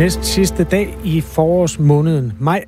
[0.00, 2.64] Næst sidste dag i forårsmåneden maj.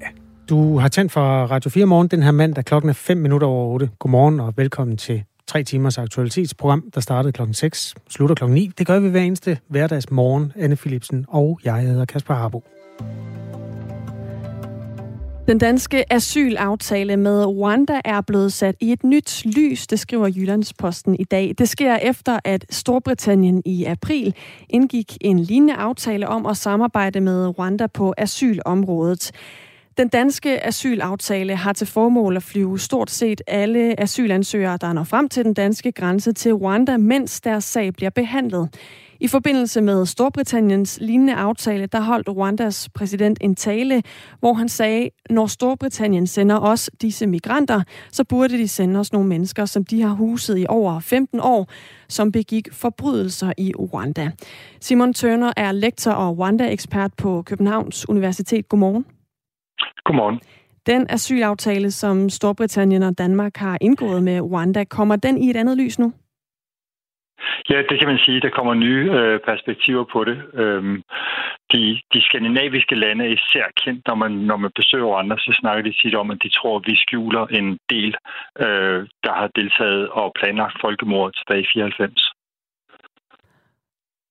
[0.48, 3.66] Du har tændt for Radio 4 morgen den her mandag klokken er 5 minutter over
[3.72, 3.90] 8.
[3.98, 8.70] Godmorgen og velkommen til 3 timers aktualitetsprogram, der startede klokken 6, slutter klokken 9.
[8.78, 10.52] Det gør vi hver eneste hverdagsmorgen.
[10.56, 12.64] Anne Philipsen og jeg hedder Kasper Harbo.
[15.48, 21.16] Den danske asylaftale med Rwanda er blevet sat i et nyt lys, det skriver Jyllandsposten
[21.20, 21.54] i dag.
[21.58, 24.34] Det sker efter, at Storbritannien i april
[24.68, 29.32] indgik en lignende aftale om at samarbejde med Rwanda på asylområdet.
[29.98, 35.28] Den danske asylaftale har til formål at flyve stort set alle asylansøgere, der når frem
[35.28, 38.68] til den danske grænse til Rwanda, mens deres sag bliver behandlet.
[39.22, 44.02] I forbindelse med Storbritanniens lignende aftale, der holdt Rwandas præsident en tale,
[44.40, 49.28] hvor han sagde, når Storbritannien sender os disse migranter, så burde de sende os nogle
[49.28, 51.68] mennesker, som de har huset i over 15 år,
[52.08, 54.30] som begik forbrydelser i Rwanda.
[54.80, 58.68] Simon Turner er lektor og Rwanda-ekspert på Københavns Universitet.
[58.68, 59.04] Godmorgen.
[60.04, 60.40] Godmorgen.
[60.86, 65.76] Den asylaftale, som Storbritannien og Danmark har indgået med Rwanda, kommer den i et andet
[65.76, 66.12] lys nu?
[67.70, 68.40] Ja, det kan man sige.
[68.40, 70.38] Der kommer nye øh, perspektiver på det.
[70.54, 71.02] Øhm,
[71.72, 75.82] de, de skandinaviske lande er især kendt, når man, når man besøger andre, så snakker
[75.82, 78.14] de tit om, at de tror, at vi skjuler en del,
[78.64, 82.32] øh, der har deltaget og planlagt folkemordet tilbage i 94.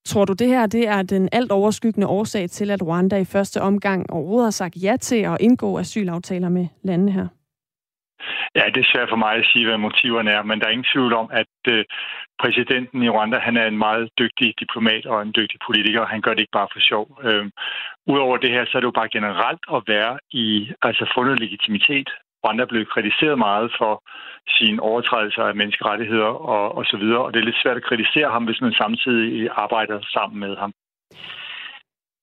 [0.06, 3.62] Tror du, det her det er den alt overskyggende årsag til, at Rwanda i første
[3.62, 7.28] omgang overhovedet har sagt ja til at indgå asylaftaler med landene her?
[8.56, 10.92] Ja, det er svært for mig at sige, hvad motiverne er, men der er ingen
[10.94, 11.86] tvivl om, at øh,
[12.42, 16.06] præsidenten i Rwanda, han er en meget dygtig diplomat og en dygtig politiker.
[16.06, 17.06] Han gør det ikke bare for sjov.
[17.24, 17.46] Øh,
[18.08, 22.10] Udover det her, så er det jo bare generelt at være i, altså fundet legitimitet.
[22.44, 24.04] Rwanda er blevet kritiseret meget for
[24.58, 28.30] sine overtrædelser af menneskerettigheder og, og så videre, og det er lidt svært at kritisere
[28.32, 30.74] ham, hvis man samtidig arbejder sammen med ham.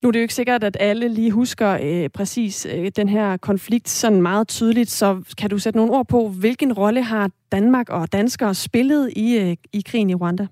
[0.03, 3.37] Nu er det jo ikke sikkert, at alle lige husker øh, præcis øh, den her
[3.37, 7.89] konflikt sådan meget tydeligt, så kan du sætte nogle ord på, hvilken rolle har Danmark
[7.91, 10.47] og danskere spillet i, øh, i krigen i Rwanda?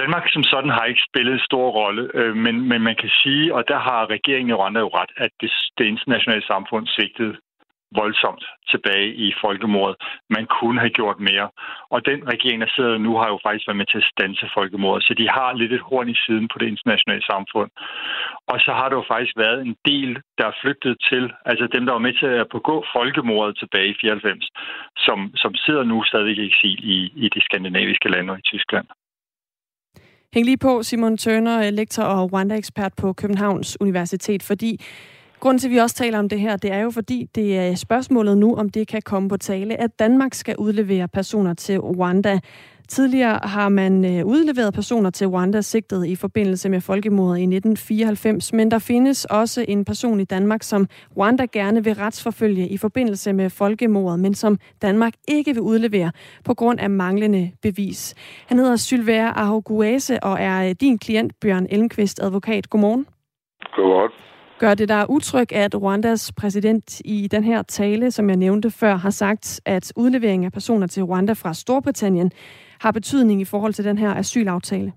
[0.00, 3.54] Danmark som sådan har ikke spillet en stor rolle, øh, men, men man kan sige,
[3.54, 7.36] og der har regeringen i Rwanda jo ret, at det, det internationale samfund svigtede
[8.00, 9.96] voldsomt tilbage i folkemordet.
[10.36, 11.48] Man kunne have gjort mere.
[11.94, 15.02] Og den regering, der sidder nu, har jo faktisk været med til at stanse folkemordet.
[15.06, 17.70] Så de har lidt et horn i siden på det internationale samfund.
[18.52, 21.82] Og så har der jo faktisk været en del, der er flygtet til, altså dem,
[21.86, 24.48] der var med til at begå folkemordet tilbage i 94,
[25.06, 28.86] som, som sidder nu stadig i eksil i, i de skandinaviske lande og i Tyskland.
[30.34, 34.80] Hæng lige på, Simon Turner, lektor og Rwanda-ekspert på Københavns Universitet, fordi
[35.42, 37.74] Grunden til, at vi også taler om det her, det er jo fordi, det er
[37.74, 42.40] spørgsmålet nu, om det kan komme på tale, at Danmark skal udlevere personer til Rwanda.
[42.88, 48.52] Tidligere har man øh, udleveret personer til Rwanda sigtet i forbindelse med folkemordet i 1994,
[48.52, 50.86] men der findes også en person i Danmark, som
[51.16, 56.12] Rwanda gerne vil retsforfølge i forbindelse med folkemordet, men som Danmark ikke vil udlevere
[56.44, 58.14] på grund af manglende bevis.
[58.46, 62.70] Han hedder Sylvain Ahoguase og er øh, din klient, Bjørn Elmqvist, advokat.
[62.70, 63.06] Godmorgen.
[63.76, 64.21] Godmorgen.
[64.62, 68.94] Gør det der utryg, at Rwandas præsident i den her tale, som jeg nævnte før,
[68.94, 72.30] har sagt, at udlevering af personer til Rwanda fra Storbritannien
[72.80, 74.92] har betydning i forhold til den her asylaftale?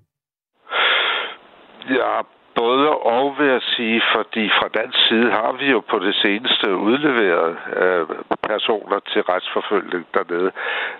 [1.89, 2.13] Ja,
[2.55, 6.67] både og vil jeg sige, fordi fra dansk side har vi jo på det seneste
[6.75, 7.51] udleveret
[7.81, 8.07] øh,
[8.51, 10.51] personer til retsforfølgning dernede.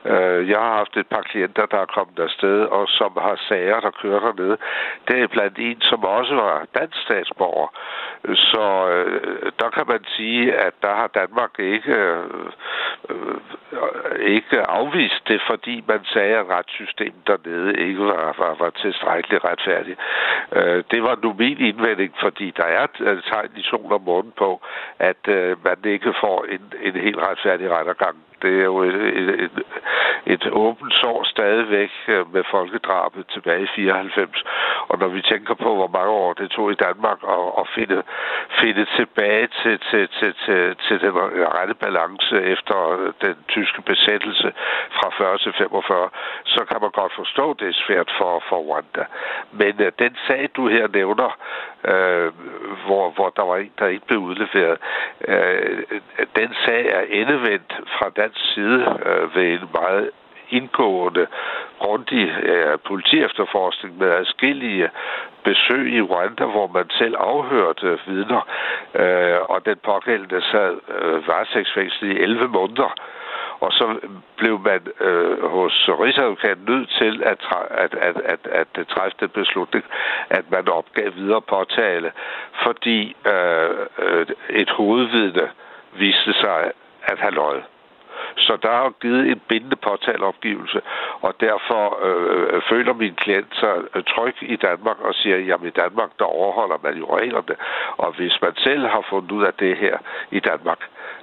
[0.06, 3.80] Øh, jeg har haft et par klienter, der er kommet afsted, og som har sager,
[3.80, 4.58] der kører dernede.
[5.08, 7.68] Det er blandt en, som også var dansk statsborger.
[8.36, 12.24] Så øh, der kan man sige, at der har Danmark ikke, øh,
[13.10, 13.38] øh
[14.20, 20.00] ikke afvist det, fordi man sagde, at retssystemet dernede ikke var, var, var tilstrækkeligt retfærdigt.
[20.52, 22.88] Øh, det var nu min indvending, fordi der er
[23.30, 24.62] tegn i sol og månen på,
[25.00, 28.16] at øh, man ikke får en, en helt retfærdig rettergang.
[28.46, 29.58] Det er jo et, et, et,
[30.26, 34.44] et åbent sår stadigvæk øh, med folkedrabet tilbage i 94.
[34.88, 38.04] Og når vi tænker på, hvor mange år det tog i Danmark at, at finde,
[38.62, 41.14] finde tilbage til, til, til, til, til den
[41.58, 42.78] rette balance efter
[43.22, 44.54] den tyske besættelse
[44.98, 46.10] fra 40 til 45,
[46.46, 49.06] så kan man godt forstå, at det er svært for, for Rwanda.
[49.52, 51.30] Men øh, den sag, du her nævner,
[51.92, 52.32] øh,
[52.86, 54.78] hvor, hvor der var en, der ikke blev udleveret,
[55.28, 55.84] øh,
[56.36, 60.10] den sag er endevendt fra dansk side øh, ved en meget
[60.50, 61.28] indgående,
[61.80, 64.90] grundig øh, politiefterforskning med adskillige
[65.44, 68.48] besøg i Rwanda, hvor man selv afhørte vidner,
[68.96, 72.94] øh, og den pågældende sad øh, varetægtsfængslet i 11 måneder.
[73.60, 74.00] Og så
[74.38, 77.40] blev man øh, hos Rigsadvokaten nødt til at,
[77.72, 78.40] at, at, at,
[78.78, 79.86] at træffe den beslutning,
[80.30, 82.12] at man opgav videre påtale,
[82.64, 85.50] fordi øh, øh et hovedvidne
[85.94, 86.72] viste sig
[87.04, 87.64] at have løjet.
[88.38, 90.82] Så der er givet en bindende påtaleopgivelse,
[91.22, 95.78] og derfor øh, føler min klient sig øh, tryg i Danmark og siger, jamen i
[95.84, 97.56] Danmark, der overholder man jo reglerne.
[97.98, 99.98] Og hvis man selv har fundet ud af det her
[100.32, 100.80] i Danmark,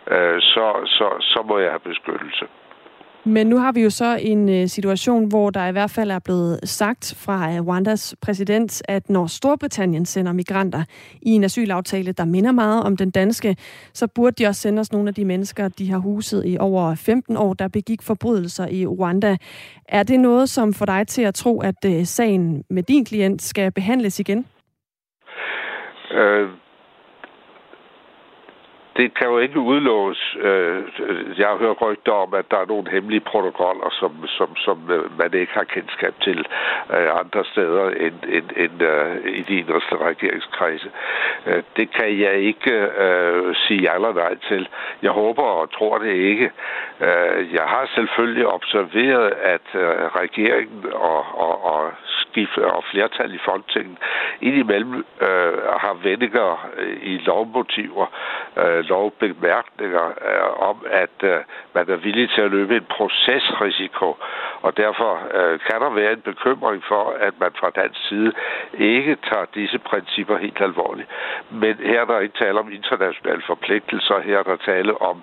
[0.06, 2.46] øh, så, så, så må jeg have beskyttelse.
[3.24, 6.18] Men nu har vi jo så en øh, situation, hvor der i hvert fald er
[6.18, 10.84] blevet sagt fra øh, Rwandas præsident, at når Storbritannien sender migranter
[11.22, 13.56] i en asylaftale, der minder meget om den danske,
[13.92, 16.94] så burde de også sende os nogle af de mennesker, de har huset i over
[16.94, 19.36] 15 år, der begik forbrydelser i Rwanda.
[19.88, 23.42] Er det noget, som får dig til at tro, at øh, sagen med din klient
[23.42, 24.46] skal behandles igen?
[26.12, 26.61] Øh,
[28.96, 30.36] det kan jo ikke udelås.
[30.40, 30.84] Øh,
[31.38, 35.18] jeg har hørt rygter om, at der er nogle hemmelige protokoller, som, som, som øh,
[35.18, 36.38] man ikke har kendskab til
[36.94, 38.82] øh, andre steder end, end, end
[39.26, 40.90] i de inderste regeringskredse.
[41.76, 42.72] Det kan jeg ikke
[43.04, 44.68] uh, sige ja eller nej til.
[45.02, 46.50] Jeg håber og tror det ikke.
[47.52, 49.68] Jeg har selvfølgelig observeret, at
[50.22, 51.92] regeringen og, og, og
[52.32, 53.98] skift og flertal i Folketinget
[54.42, 58.06] indimellem øh, har vendinger øh, i lovmotiver,
[58.56, 61.38] øh, lovbemærkninger øh, om, at øh,
[61.74, 64.16] man er villig til at løbe en procesrisiko,
[64.62, 68.32] og derfor øh, kan der være en bekymring for, at man fra dansk side
[68.78, 71.08] ikke tager disse principper helt alvorligt.
[71.50, 75.22] Men her er der ikke tale om internationale forpligtelser, her er der tale om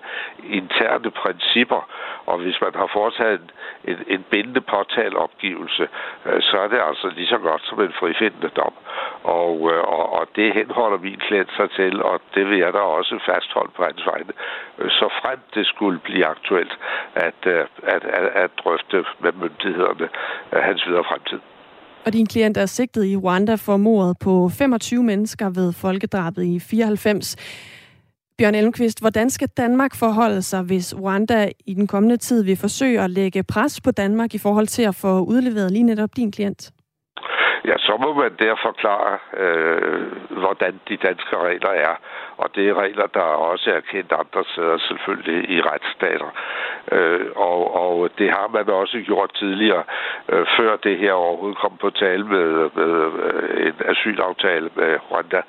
[0.49, 1.81] interne principper,
[2.25, 3.49] og hvis man har foretaget en,
[3.91, 5.87] en, en bindende påtaleopgivelse,
[6.25, 8.75] øh, så er det altså lige så godt som en frifindende dom.
[9.23, 12.79] Og, øh, og, og det henholder min klient sig til, og det vil jeg da
[12.79, 14.33] også fastholde på hans vegne,
[14.99, 16.73] så frem det skulle blive aktuelt
[17.15, 17.65] at, øh,
[17.95, 20.07] at, at, at drøfte med myndighederne
[20.53, 21.39] øh, hans videre fremtid.
[22.05, 26.59] Og din klient er sigtet i Rwanda for mordet på 25 mennesker ved folkedrabet i
[26.59, 27.35] 94.
[28.39, 33.01] Bjørn Elmqvist, hvordan skal Danmark forholde sig, hvis Rwanda i den kommende tid vil forsøge
[33.01, 36.71] at lægge pres på Danmark i forhold til at få udleveret lige netop din klient?
[37.65, 41.95] Ja, så må man der forklare, øh, hvordan de danske regler er.
[42.41, 46.31] Og det er regler, der også er kendt andre steder selvfølgelig i retsstater.
[46.91, 49.83] Øh, og, og det har man også gjort tidligere,
[50.29, 52.93] øh, før det her overhovedet kom på tale med, med
[53.23, 55.41] øh, en asylaftale med Rwanda.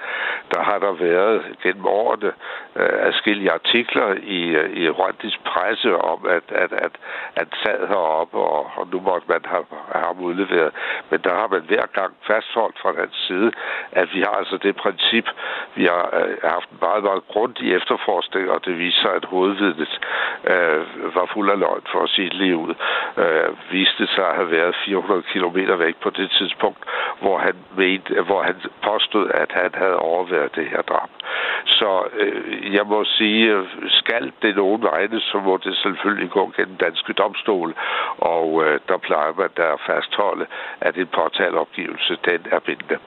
[0.55, 2.33] Der har der været gennem årene
[2.77, 6.93] øh, afskillige artikler i, øh, i Rwandis presse om, at, at, at,
[7.37, 10.73] at sad heroppe, og, og nu måtte man have, have ham udleveret.
[11.11, 13.53] Men der har man hver gang fastholdt fra den side,
[13.93, 15.27] at vi har altså det princip,
[15.75, 20.01] vi har øh, haft en meget, meget grundig efterforskning, og det viste sig, at hovedvidnet
[20.45, 22.75] øh, var fuld af løgn, for at sige det lige ud.
[23.17, 26.79] Øh, viste sig at have været 400 km væk på det tidspunkt,
[27.21, 31.11] hvor han, mente, hvor han påstod, at han havde overværet det her drab.
[31.65, 36.53] Så øh, jeg må sige, øh, skal det nogen vegne, så må det selvfølgelig gå
[36.57, 37.75] gennem danske domstol,
[38.19, 40.47] og øh, der plejer man der at fastholde,
[40.81, 42.99] at en påtaleopgivelse, den er bindende.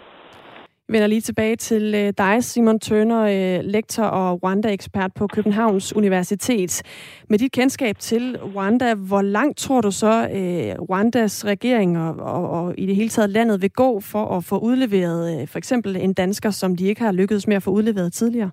[0.87, 5.95] Vi vender lige tilbage til øh, dig, Simon Tønder, øh, lektor og Rwanda-ekspert på Københavns
[5.95, 6.81] Universitet.
[7.29, 12.49] Med dit kendskab til Rwanda, hvor langt tror du så, øh, Rwandas regering og, og,
[12.49, 16.13] og i det hele taget landet vil gå for at få udleveret for eksempel en
[16.13, 18.51] dansker, som de ikke har lykkedes med at få udleveret tidligere?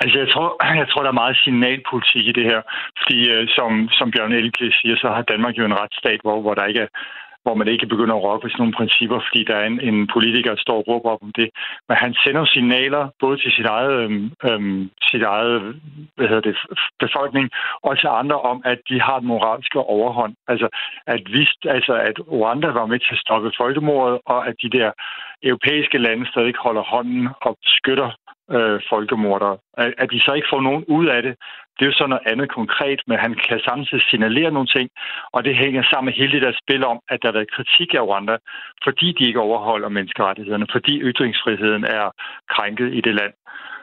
[0.00, 0.48] Altså, jeg tror,
[0.82, 2.60] jeg tror, der er meget signalpolitik i det her.
[3.02, 3.18] Fordi,
[3.56, 6.80] som, som Bjørn Elke siger, så har Danmark jo en retsstat, hvor, hvor der ikke
[6.80, 6.90] er
[7.42, 10.50] hvor man ikke begynder at råbe sådan nogle principper, fordi der er en, en politiker,
[10.50, 11.48] der står og råber op om det.
[11.88, 15.80] Men han sender signaler både til sit eget, øhm, øhm sit eget
[16.16, 16.56] hvad hedder det,
[17.04, 17.50] befolkning
[17.82, 20.34] og til andre om, at de har et moralske overhånd.
[20.48, 20.68] Altså
[21.06, 24.90] at, vist, altså, at Rwanda var med til at stoppe folkemordet, og at de der
[25.42, 28.10] europæiske lande stadig holder hånden og beskytter
[28.56, 29.56] øh, folkemordere.
[29.82, 31.34] At, at de så ikke får nogen ud af det,
[31.80, 34.90] det er jo så noget andet konkret, men han kan samtidig signalere nogle ting,
[35.32, 37.94] og det hænger sammen med hele det der spil om, at der har været kritik
[37.94, 38.36] af Rwanda,
[38.84, 42.10] fordi de ikke overholder menneskerettighederne, fordi ytringsfriheden er
[42.54, 43.32] krænket i det land.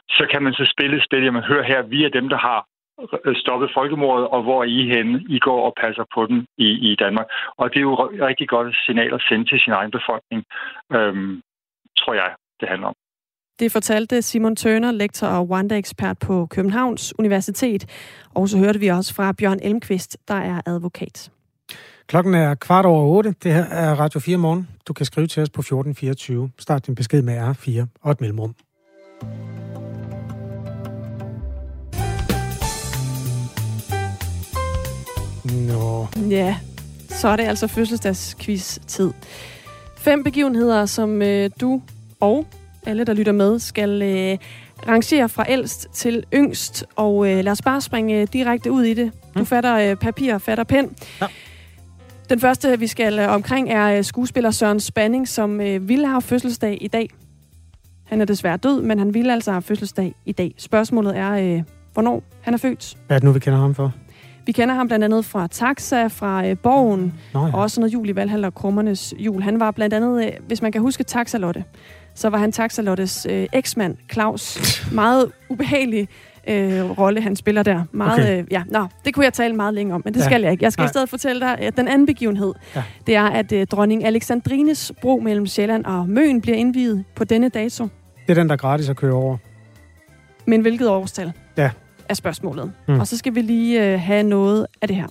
[0.09, 2.59] Så kan man så spille spil, jamen hør her, vi er dem, der har
[3.35, 5.25] stoppet folkemordet, og hvor er I henne?
[5.29, 7.27] I går og passer på den i, i Danmark.
[7.57, 7.95] Og det er jo
[8.29, 10.43] rigtig godt signal at sende til sin egen befolkning,
[10.93, 11.41] øhm,
[11.99, 12.95] tror jeg, det handler om.
[13.59, 17.85] Det fortalte Simon Tørner, lektor og Rwanda-ekspert på Københavns Universitet.
[18.33, 21.31] Og så hørte vi også fra Bjørn Elmqvist, der er advokat.
[22.07, 23.35] Klokken er kvart over otte.
[23.43, 24.67] Det her er Radio 4 morgen.
[24.87, 26.51] Du kan skrive til os på 1424.
[26.59, 28.55] Start din besked med R4 og et mellemrum.
[35.43, 36.07] Nå.
[36.29, 36.57] Ja,
[37.09, 39.13] så er det altså fødselsdagsquiz-tid.
[39.97, 41.81] Fem begivenheder, som øh, du
[42.19, 42.45] og
[42.87, 44.37] alle, der lytter med, skal øh,
[44.87, 46.85] rangere fra ældst til yngst.
[46.95, 49.11] Og øh, lad os bare springe øh, direkte ud i det.
[49.33, 49.45] Du Mm.
[49.45, 50.89] fatter øh, papir, fatter pen.
[51.21, 51.25] Ja.
[52.29, 56.21] Den første, vi skal øh, omkring, er øh, skuespiller Søren Spanning, som øh, ville have
[56.21, 57.09] fødselsdag i dag.
[58.05, 60.53] Han er desværre død, men han ville altså have fødselsdag i dag.
[60.57, 61.63] Spørgsmålet er, øh,
[61.93, 62.97] hvornår han er født.
[63.07, 63.93] Hvad er det nu, vi kender ham for?
[64.45, 67.53] Vi kender ham blandt andet fra Taxa, fra øh, Borgen, Nå ja.
[67.53, 69.41] og også noget jul i Valhall og Krummernes jul.
[69.41, 71.63] Han var blandt andet, øh, hvis man kan huske Taxalotte,
[72.17, 74.83] så var han Taxalottes øh, eksmand, Claus.
[74.91, 76.07] Meget ubehagelig
[76.47, 77.83] øh, rolle, han spiller der.
[77.91, 78.41] Meget, Okay.
[78.41, 80.25] øh, ja, nå, det kunne jeg tale meget længe om, men det Ja.
[80.25, 80.63] skal jeg ikke.
[80.63, 80.85] Jeg skal Nej.
[80.87, 82.83] i stedet fortælle dig, at den anden begivenhed, Ja.
[83.07, 87.49] det er, at øh, dronning Alexandrines bro mellem Sjælland og Møn bliver indviet på denne
[87.49, 87.83] dato.
[88.27, 89.37] Det er den, der er gratis at køre over.
[90.45, 91.31] Men hvilket årstal?
[91.57, 91.69] Ja.
[92.09, 92.65] Er spørgsmålet.
[92.87, 92.93] Mm.
[92.93, 92.99] Mm.
[92.99, 95.07] Og så skal vi lige øh, have noget af det her.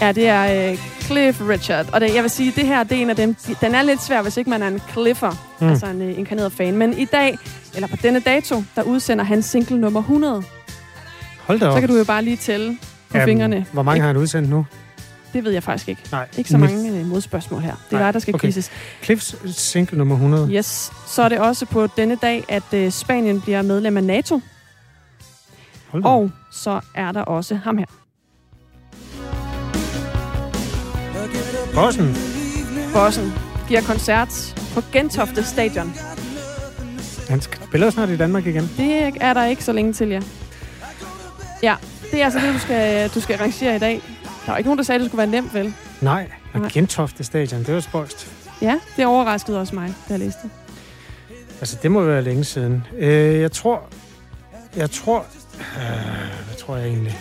[0.00, 1.86] Ja, det er øh, Cliff Richard.
[1.92, 4.02] Og det, jeg vil sige, det her det er en af dem, den er lidt
[4.02, 5.68] svær, hvis ikke man er en Cliffer, Mm.
[5.68, 6.76] altså en øh, inkarneret fan.
[6.76, 7.38] Men i dag,
[7.74, 10.42] eller på denne dato, der udsender han single nummer 100.
[11.46, 11.72] Hold da op.
[11.76, 12.78] Så kan du jo bare lige tælle
[13.10, 13.66] på Jamen, fingrene.
[13.72, 14.66] Hvor mange har han udsendt nu?
[15.32, 16.02] Det ved jeg faktisk ikke.
[16.12, 16.28] Nej.
[16.38, 17.74] Ikke så mange øh, modspørgsmål her.
[17.90, 18.46] Det er dig, der skal okay.
[18.48, 18.70] quizzes.
[19.02, 20.50] Cliffs single nummer 100.
[20.52, 20.92] Yes.
[21.06, 24.40] Så er det også på denne dag, at øh, Spanien bliver medlem af NATO.
[25.88, 26.08] Hold da.
[26.08, 27.86] Og så er der også ham her.
[31.74, 32.16] Bossen.
[32.92, 33.32] Bossen
[33.68, 34.28] giver koncert
[34.74, 35.92] på Gentofte Stadion.
[37.28, 38.70] Han spiller snart i Danmark igen.
[38.76, 40.20] Det er der ikke så længe til, ja.
[41.62, 41.74] Ja,
[42.10, 44.02] det er altså det, du skal, du skal rangere i dag.
[44.46, 45.74] Der var ikke nogen, der sagde, at det skulle være nemt, vel?
[46.00, 46.70] Nej, og Nej.
[46.72, 48.32] Gentofte Stadion, det var spøjst.
[48.62, 50.50] Ja, det overraskede også mig, da jeg læste det.
[51.60, 52.86] Altså, det må være længe siden.
[52.98, 53.82] Øh, jeg tror...
[54.76, 55.26] Jeg tror...
[55.58, 55.82] Øh,
[56.46, 57.18] hvad tror jeg egentlig?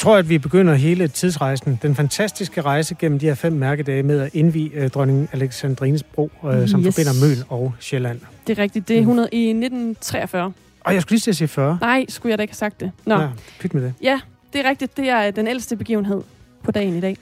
[0.00, 1.78] Jeg tror, at vi begynder hele tidsrejsen.
[1.82, 6.30] Den fantastiske rejse gennem de her fem mærkedage med at indvige øh, dronning Alexandrines bro,
[6.44, 6.94] øh, som Yes.
[6.94, 8.20] forbinder Møn og Sjælland.
[8.46, 8.88] Det er rigtigt.
[8.88, 10.52] Det er 100 i 1943.
[10.80, 11.78] Og jeg skulle lige til at sige 40.
[11.80, 12.92] Nej, skulle jeg da ikke have sagt det.
[13.06, 13.28] Nå, Ja,
[13.60, 13.94] pyt med det.
[14.02, 14.20] ja,
[14.52, 14.96] det er rigtigt.
[14.96, 16.22] Det er den ældste begivenhed
[16.64, 17.16] på dagen i dag.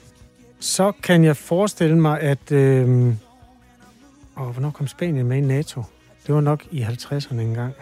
[0.59, 2.51] Så kan jeg forestille mig, at...
[2.51, 3.07] Øh,
[4.39, 5.83] åh, hvornår kom Spanien med i NATO?
[6.27, 7.73] Det var nok i 50'erne engang.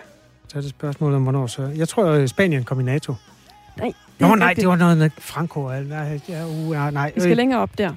[0.47, 1.71] Så er det spørgsmålet om, hvornår så...
[1.75, 3.13] Jeg tror, at Spanien kom i NATO.
[3.77, 5.67] Nej, Nå, er nej, det var noget med Franco.
[5.89, 7.11] Nej, ja, uh, ja, nej.
[7.15, 7.93] Vi skal længere op der.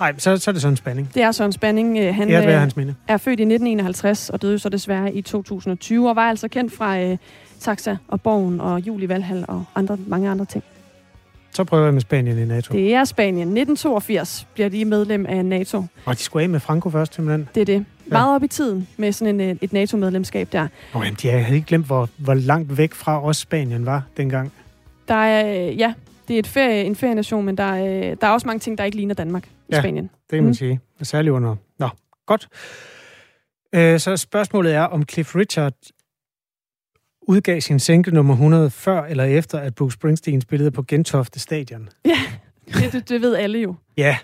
[0.00, 1.10] Nej, så, så er det sådan en spænding.
[1.14, 1.98] Det er Søren Spanning.
[1.98, 2.94] øh, Han være øh, hans minde.
[3.08, 7.00] er født i 1951 og døde så desværre i 2020, og var altså kendt fra
[7.00, 7.16] øh,
[7.60, 10.64] Taxa og Borgen og Jul i Valhall og andre, mange andre ting.
[11.52, 12.72] Så prøver jeg med Spanien i NATO.
[12.74, 13.48] Det er Spanien.
[13.48, 15.84] 1982 bliver de medlem af NATO.
[16.04, 17.48] Og de skulle af med Franco først, simpelthen.
[17.54, 17.84] Det er det.
[18.06, 20.68] Meget op i tiden med sådan en, øh, et NATO-medlemskab der.
[20.94, 24.52] Nå, jamen, de havde ikke glemt, hvor, hvor langt væk fra os Spanien var dengang.
[25.10, 25.94] Der er, øh, ja,
[26.28, 28.78] det er et ferie, en ferienation, men der er, øh, der er også mange ting,
[28.78, 29.80] der ikke ligner Danmark i Ja.
[29.80, 30.04] Spanien.
[30.04, 30.54] Det kan man Mm.
[30.54, 30.80] sige.
[31.02, 31.56] Særligt under...
[31.78, 31.88] Nå,
[32.26, 32.48] godt.
[33.74, 35.72] Øh, så spørgsmålet er, om Cliff Richard
[37.22, 41.88] udgav sin single nummer 100 før eller efter, at Bruce Springsteen spillede på Gentofte Stadion.
[42.74, 43.74] Det, det, det ved alle jo.
[43.96, 44.18] Ja,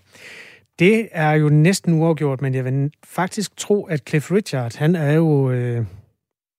[0.78, 5.12] det er jo næsten uafgjort, men jeg vil faktisk tro, at Cliff Richard, han er
[5.12, 5.50] jo...
[5.50, 5.86] Øh,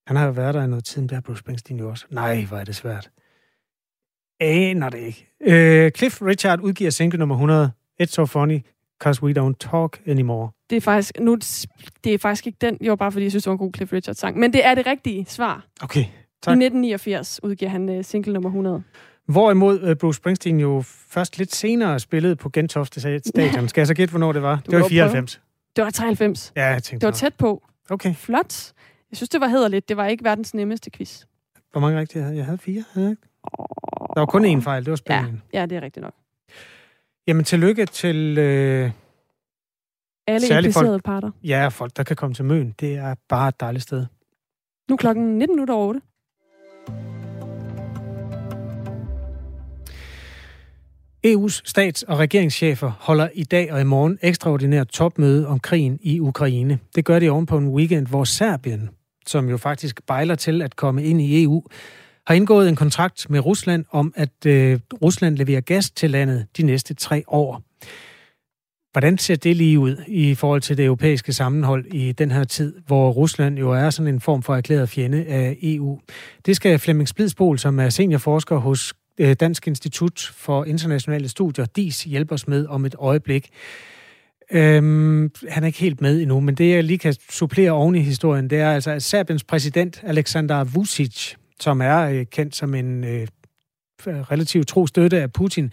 [0.07, 2.05] han har jo været der i noget tid, men det har Bruce Springsteen jo også.
[2.10, 3.10] Nej, hvor er det svært.
[4.39, 5.27] Aner det ikke.
[5.41, 8.60] Øh, Cliff Richard udgiver single nummer 100, It's So Funny,
[9.01, 10.50] Cause We Don't Talk Anymore.
[10.70, 11.38] Det er faktisk, nu,
[12.03, 13.94] det er faktisk ikke den, jo bare fordi jeg synes, det var en god Cliff
[13.94, 14.39] Richard sang.
[14.39, 15.65] Men det er det rigtige svar.
[15.82, 16.03] Okay, I
[16.44, 16.51] Tak.
[16.51, 18.84] 1989 udgiver han uh, single nummer 100.
[19.27, 23.67] Hvorimod øh, Bruce Springsteen jo først lidt senere spillede på Gentofte Stadion.
[23.70, 24.60] Skal jeg så gætte, hvornår det var?
[24.65, 25.41] Det var må i 94.
[25.75, 26.53] Det var 93.
[26.56, 27.63] Ja, jeg tænkte Det var tæt på.
[27.89, 28.15] Okay.
[28.15, 28.74] Flot.
[29.12, 29.89] Jeg synes, det var hederligt.
[29.89, 31.24] Det var ikke verdens nemmeste quiz.
[31.72, 32.38] Hvor mange rigtige havde jeg?
[32.38, 33.22] Jeg havde fire, havde jeg ikke?
[34.18, 35.42] Der var kun én fejl, det var Ja, Spanien.
[35.54, 36.14] ja, det er rigtigt nok.
[37.28, 38.92] Jamen, tillykke til øh,
[40.28, 41.32] Alle Særligt implicerede folk- parter.
[41.44, 42.76] jer folk, der kan komme til Møn.
[42.80, 44.06] Det er bare et dejligt sted.
[44.90, 46.02] Nu er klokken 19 minutter over 8.
[51.28, 56.20] EU's stats- og regeringschefer holder i dag og i morgen ekstraordinært topmøde om krigen i
[56.20, 56.80] Ukraine.
[56.96, 58.90] Det gør de oven på en weekend, hvor Serbien,
[59.28, 61.64] som jo faktisk bejler til at komme ind i EU,
[62.27, 66.63] har indgået en kontrakt med Rusland om, at øh, Rusland leverer gas til landet de
[66.63, 67.62] næste tre år.
[68.91, 72.75] Hvordan ser det lige ud i forhold til det europæiske sammenhold i den her tid,
[72.88, 76.00] hvor Rusland jo er sådan en form for erklæret fjende af EU?
[76.46, 82.03] Det skal Flemming Splidsbol, som er seniorforsker hos øh, Dansk Institut for Internationale Studier, DIS,
[82.03, 83.50] hjælpe os med om et øjeblik.
[84.51, 88.01] Øhm, han er ikke helt med endnu, men det jeg lige kan supplere oven i
[88.01, 93.04] historien, det er altså, at Serbiens præsident Aleksandar Vucic, som er øh, kendt som en
[93.04, 93.28] øh,
[94.06, 95.72] relativt tro støtte af Putin,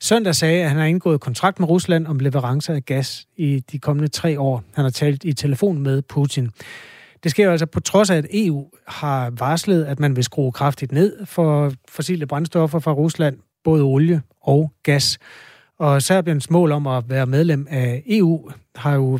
[0.00, 3.78] søndag sagde, at han har indgået kontrakt med Rusland om leverancer af gas i de
[3.78, 4.64] kommende tre år.
[4.74, 6.50] Han har talt i telefon med Putin.
[7.22, 10.52] Det sker jo altså på trods af, at EU har varslet, at man vil skrue
[10.52, 15.18] kraftigt ned for fossile brændstoffer fra Rusland, både olie og gas.
[15.78, 19.18] Og Serbiens mål om at være medlem af EU har jo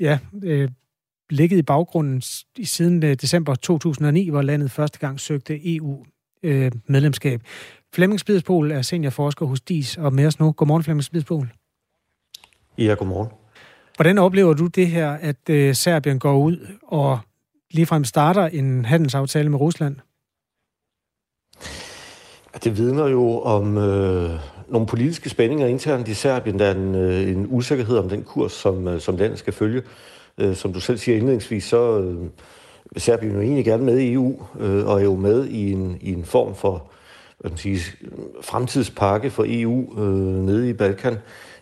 [0.00, 0.68] ja, øh,
[1.30, 2.22] ligget i baggrunden
[2.64, 7.40] siden øh, december 2009, hvor landet første gang søgte EU-medlemskab.
[7.40, 7.46] Øh,
[7.94, 10.52] Flemming Spidspol er seniorforsker hos DIS og med os nu.
[10.52, 11.48] Godmorgen, Flemming Spidspol.
[12.78, 13.28] Ja, godmorgen.
[13.96, 17.18] Hvordan oplever du det her, at øh, Serbien går ud og
[17.70, 19.96] ligefrem starter en handelsaftale med Rusland?
[22.64, 24.30] Det vidner jo om øh,
[24.68, 26.58] nogle politiske spændinger internt i Serbien.
[26.58, 29.82] Der er en, øh, en usikkerhed om den kurs, som, som landet skal følge.
[30.38, 32.16] Øh, som du selv siger indledningsvis, så øh,
[32.96, 36.12] Serbien jo egentlig gerne med i EU, øh, og er jo med i en, i
[36.12, 36.90] en form for
[37.38, 37.80] hvad man sige,
[38.42, 41.16] fremtidspakke for EU øh, nede i Balkan.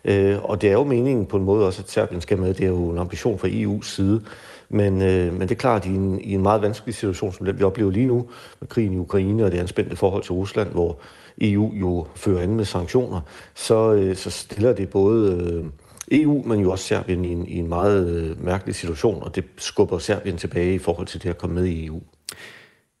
[0.05, 2.53] Øh, og det er jo meningen på en måde også, at Serbien skal med.
[2.53, 4.21] Det er jo en ambition fra EU's side.
[4.69, 7.45] Men, øh, men det er klart, at i en, i en meget vanskelig situation, som
[7.45, 8.27] den vi oplever lige nu,
[8.59, 10.97] med krigen i Ukraine og det anspændte forhold til Rusland, hvor
[11.41, 13.21] EU jo fører an med sanktioner,
[13.55, 15.65] så, øh, så stiller det både øh,
[16.11, 19.45] EU, men jo også Serbien i en, i en meget øh, mærkelig situation, og det
[19.57, 22.01] skubber Serbien tilbage i forhold til det at komme med i EU.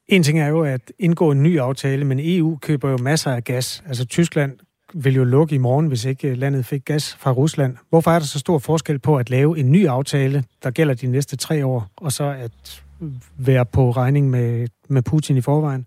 [0.07, 3.43] En ting er jo at indgå en ny aftale, men EU køber jo masser af
[3.43, 3.83] gas.
[3.87, 4.57] Altså Tyskland
[4.93, 7.77] vil jo lukke i morgen, hvis ikke øh, landet fik gas fra Rusland.
[7.89, 11.07] Hvorfor er der så stor forskel på at lave en ny aftale, der gælder de
[11.07, 15.85] næste tre år, og så at øh, være på regning med, med Putin i forvejen?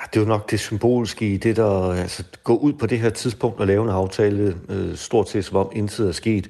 [0.00, 2.98] Ah, det er jo nok det symboliske i det, der altså, gå ud på det
[2.98, 6.48] her tidspunkt og lave en aftale, øh, stort set som om intet er sket.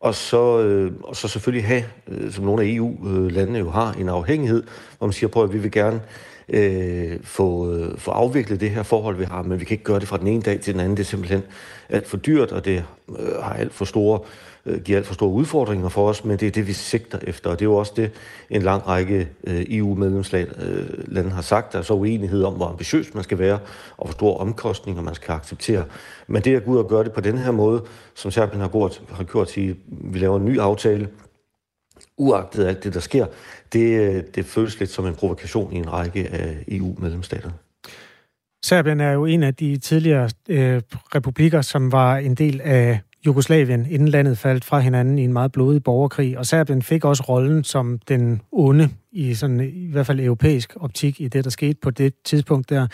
[0.00, 4.08] Og så, øh, og så selvfølgelig have, øh, som nogle af EU-landene jo har, en
[4.08, 4.62] afhængighed,
[4.98, 6.00] hvor man siger, prøv at vi vil gerne
[6.48, 10.00] øh, få, øh, få afviklet det her forhold, vi har, men vi kan ikke gøre
[10.00, 10.96] det fra den ene dag til den anden.
[10.96, 11.42] Det er simpelthen
[11.88, 12.84] alt for dyrt, og det
[13.18, 14.20] øh, har alt for store,
[14.68, 17.50] øh, giver alt for store udfordringer for os, men det er det, vi sigter efter,
[17.50, 18.10] og det er jo også det,
[18.50, 20.52] en lang række øh, EU-medlemslande
[21.16, 21.72] øh, har sagt.
[21.72, 23.58] Der er så uenighed om, hvor ambitiøs man skal være,
[23.96, 25.84] og hvor store omkostninger man skal acceptere.
[26.26, 27.82] Men det at gå ud og gøre det på den her måde,
[28.14, 31.08] som Serbien har gjort, har gjort sige, vi laver en ny aftale,
[32.18, 33.26] uagtet alt det, der sker,
[33.72, 37.50] det, øh, det føles lidt som en provokation i en række af EU-medlemsstater.
[38.64, 40.82] Serbien er jo en af de tidligere øh,
[41.14, 45.52] republikker, som var en del af Jugoslavien, inden landet faldt fra hinanden i en meget
[45.52, 46.38] blodig borgerkrig.
[46.38, 51.20] Og Serbien fik også rollen som den onde, i sådan i hvert fald europæisk optik,
[51.20, 52.86] i det, der skete på det tidspunkt der.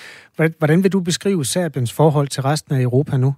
[0.59, 3.35] Hvordan vil du beskrive Serbiens forhold til resten af Europa nu?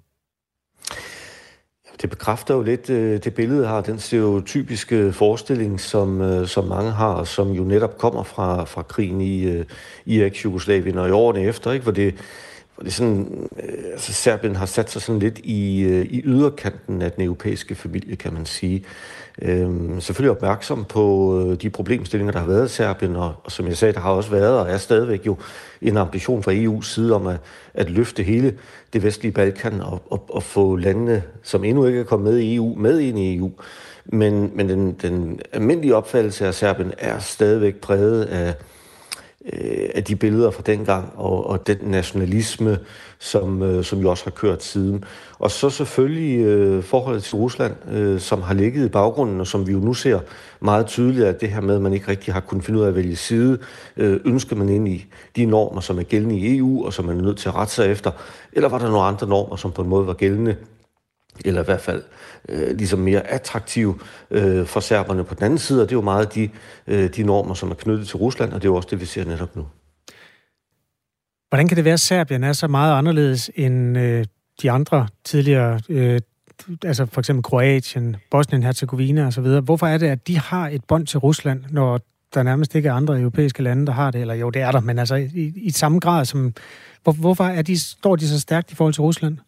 [2.02, 6.90] Det bekræfter jo lidt øh, det billede har, den stereotypiske forestilling, som, øh, som mange
[6.90, 9.64] har, som jo netop kommer fra, fra krigen i, øh,
[10.04, 11.82] i eks-Jugoslavien og i årene efter, ikke?
[11.82, 12.14] hvor det
[12.76, 17.02] hvor det sådan, øh, altså Serbien har sat sig sådan lidt i, øh, i yderkanten
[17.02, 18.84] af den europæiske familie, kan man sige.
[19.42, 23.66] Øh, selvfølgelig opmærksom på øh, de problemstillinger, der har været i Serbien, og, og som
[23.66, 25.36] jeg sagde, der har også været og er stadigvæk jo
[25.82, 27.36] en ambition fra EU's side om at,
[27.74, 28.54] at løfte hele
[28.92, 32.54] det vestlige Balkan og, og, og få landene, som endnu ikke er kommet med i
[32.54, 33.50] EU, med ind i EU.
[34.04, 38.54] Men, men den, den almindelige opfattelse af Serbien er stadigvæk præget af,
[39.52, 42.78] øh, af de billeder fra dengang, og, og den nationalisme,
[43.18, 45.04] som, øh, som jo også har kørt siden.
[45.38, 49.66] Og så selvfølgelig øh, forholdet til Rusland, øh, som har ligget i baggrunden, og som
[49.66, 50.20] vi jo nu ser
[50.60, 52.88] meget tydeligt, at det her med, at man ikke rigtig har kunnet finde ud af
[52.88, 53.58] at vælge side,
[53.96, 55.06] øh, ønsker man ind i
[55.36, 57.74] de normer, som er gældende i EU, og som man er nødt til at rette
[57.74, 58.10] sig efter,
[58.52, 60.56] eller var der nogle andre normer, som på en måde var gældende
[61.44, 62.02] eller i hvert fald
[62.48, 66.02] øh, ligesom mere attraktiv øh, for serberne på den anden side, og det er jo
[66.02, 66.48] meget de,
[66.86, 69.06] øh, de normer, som er knyttet til Rusland, og det er jo også det, vi
[69.06, 69.66] ser netop nu.
[71.48, 74.24] Hvordan kan det være, at Serbien er så meget anderledes end øh,
[74.62, 76.20] de andre tidligere, øh,
[76.84, 79.46] altså for eksempel Kroatien, Bosnien-Herzegovina osv.?
[79.46, 82.00] Hvorfor er det, at de har et bånd til Rusland, når
[82.34, 84.20] der nærmest ikke er andre europæiske lande, der har det?
[84.20, 86.54] Eller jo, det er der, men altså i, i samme grad som...
[87.02, 89.38] Hvor, hvorfor er de, står de så stærkt i forhold til Rusland?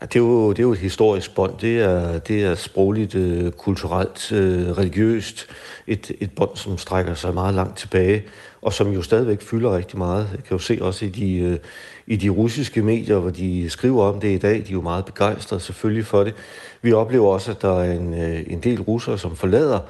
[0.00, 1.58] Ja, det, er jo, det er jo et historisk bånd.
[1.60, 5.46] Det er, det er sprogligt, øh, kulturelt, øh, religiøst.
[5.86, 8.24] Et, et bånd, som strækker sig meget langt tilbage,
[8.62, 10.28] og som jo stadigvæk fylder rigtig meget.
[10.32, 11.58] Jeg kan jo se også i de, øh,
[12.06, 14.54] i de russiske medier, hvor de skriver om det i dag.
[14.54, 16.34] De er jo meget begejstrede selvfølgelig for det.
[16.82, 19.80] Vi oplever også, at der er en, øh, en del russere, som forlader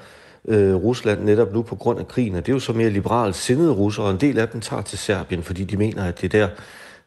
[0.49, 2.35] øh, Rusland netop nu på grund af krigen.
[2.35, 4.83] Og det er jo så mere liberalt sindede russere, og en del af dem tager
[4.83, 6.49] til Serbien, fordi de mener, at det der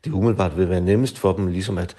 [0.06, 1.96] det umiddelbart vil være nemmest for dem, ligesom at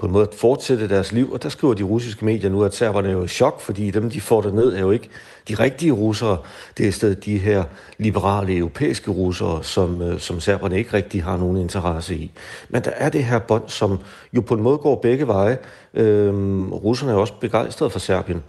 [0.00, 1.32] på en måde at fortsætte deres liv.
[1.32, 4.10] Og der skriver de russiske medier nu, at serberne er jo i chok, fordi dem,
[4.10, 5.08] de får ned, er jo ikke
[5.48, 6.38] de rigtige russere.
[6.78, 7.64] Det er i stedet de her
[7.98, 12.30] liberale europæiske russere, som, øh, som serberne ikke rigtig har nogen interesse i.
[12.68, 13.98] Men der er det her bånd, som
[14.32, 15.58] jo på en måde går begge veje.
[15.94, 18.42] Øhm, russerne er også begejstrede for Serbien.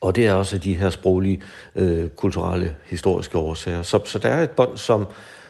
[0.00, 1.42] Og det er også de her sproglige,
[1.76, 3.82] øh, kulturelle, historiske årsager.
[3.82, 5.06] Så, så der er et bånd, som,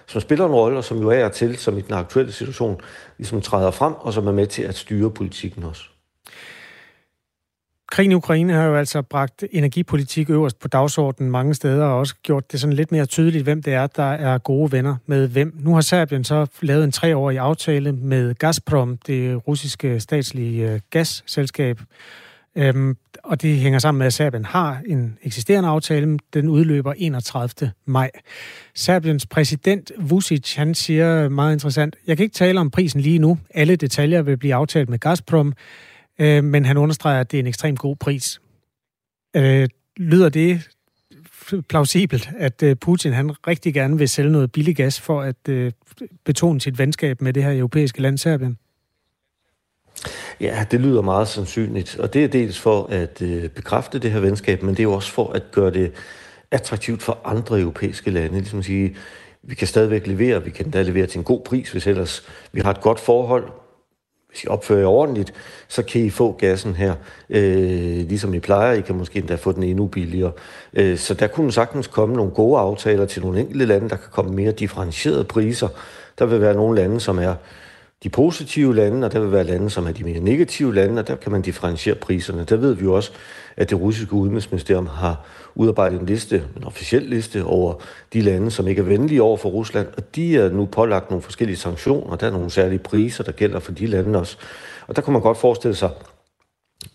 [0.07, 2.81] som spiller en rolle, og som jo er til, som i den aktuelle situation,
[3.19, 5.83] ligesom træder frem, og som er med til at styre politikken også.
[7.93, 12.15] Krigen i Ukraine har jo altså bragt energipolitik øverst på dagsordenen mange steder, og også
[12.23, 15.57] gjort det sådan lidt mere tydeligt, hvem det er, der er gode venner med hvem.
[15.61, 21.81] Nu har Serbien så lavet en treårig aftale med Gazprom, det russiske statslige øh, gasselskab,
[22.57, 26.19] Øhm, og det hænger sammen med, at Serbien har en eksisterende aftale.
[26.35, 27.73] Den udløber 31.
[27.85, 28.11] maj.
[28.75, 33.39] Serbiens præsident Vucic, han siger meget interessant, jeg kan ikke tale om prisen lige nu.
[33.55, 35.53] Alle detaljer vil blive aftalt med Gazprom,
[36.19, 38.41] øh, men han understreger, at det er en ekstremt god pris.
[39.37, 40.69] Øh, lyder det
[41.69, 45.73] plausibelt, at øh, Putin han rigtig gerne vil sælge noget billig gas for at øh,
[46.25, 48.59] betone sit venskab med det her europæiske land Serbien?
[50.41, 54.21] Ja, det lyder meget sandsynligt, og det er dels for at øh, bekræfte det her
[54.21, 55.93] venskab, men det er jo også for at gøre det
[56.51, 58.39] attraktivt for andre europæiske lande.
[58.39, 58.97] Ligesom at sige,
[59.43, 62.61] vi kan stadigvæk levere, vi kan da levere til en god pris, hvis ellers vi
[62.61, 63.45] har et godt forhold.
[64.29, 65.35] Hvis I opfører jer ordentligt,
[65.69, 66.95] så kan I få gassen her,
[67.31, 68.73] øh, ligesom I plejer.
[68.73, 70.33] I kan måske endda få den endnu billigere.
[70.75, 74.11] Øh, så der kunne sagtens komme nogle gode aftaler til nogle enkelte lande, der kan
[74.11, 75.69] komme mere differentierede priser.
[76.19, 77.35] Der vil være nogle lande, som er
[78.03, 81.09] de positive lande, og der vil være lande, som er de mere negative lande, og
[81.09, 82.45] der kan man differentiere priserne.
[82.45, 83.11] Der ved vi jo også,
[83.57, 87.75] at det russiske udenrigsministerium har udarbejdet en liste, en officiel liste over
[88.13, 91.23] de lande, som ikke er venlige over for Rusland, og de er nu pålagt nogle
[91.23, 92.17] forskellige sanktioner.
[92.17, 94.37] Der er nogle særlige priser, der gælder for de lande også.
[94.87, 95.91] Og der kunne man godt forestille sig,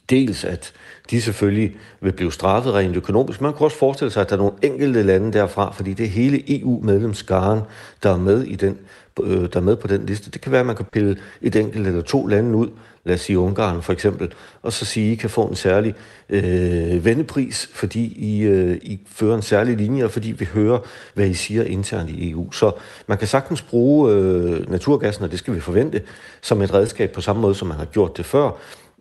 [0.09, 0.73] dels at
[1.09, 3.41] de selvfølgelig vil blive straffet rent økonomisk.
[3.41, 6.09] Man kan også forestille sig, at der er nogle enkelte lande derfra, fordi det er
[6.09, 7.61] hele EU-medlemskaren,
[8.03, 8.77] der er med i den
[9.23, 10.31] øh, der er med på den liste.
[10.31, 12.67] Det kan være, at man kan pille et enkelt eller to lande ud,
[13.03, 15.95] lad os sige Ungarn for eksempel, og så sige, at I kan få en særlig
[16.29, 20.79] øh, vendepris, fordi I, øh, I fører en særlig linje, og fordi vi hører,
[21.13, 22.51] hvad I siger internt i EU.
[22.51, 22.71] Så
[23.07, 26.01] man kan sagtens bruge øh, naturgassen, og det skal vi forvente,
[26.41, 28.51] som et redskab på samme måde, som man har gjort det før,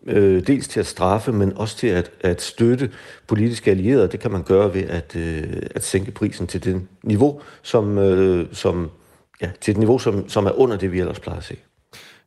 [0.07, 2.90] øh, dels til at straffe, men også til at, at støtte
[3.26, 4.09] politiske allierede.
[4.09, 8.46] Det kan man gøre ved at, øh, at sænke prisen til det niveau, som, øh,
[8.52, 8.90] som
[9.42, 11.57] ja, til et niveau, som, som er under det, vi ellers plejer at se.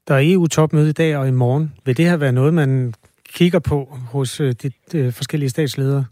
[0.08, 1.74] Der er EU-topmøde i dag og i morgen.
[1.86, 2.94] Vil det her være noget, man
[3.34, 6.06] kigger på hos øh, de, de forskellige statsledere?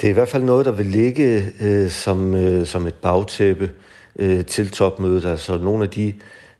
[0.00, 3.70] Det er i hvert fald noget, der vil ligge øh, som, øh, som et bagtæppe
[4.16, 5.24] øh, til topmødet.
[5.24, 6.14] Altså nogle af de øh,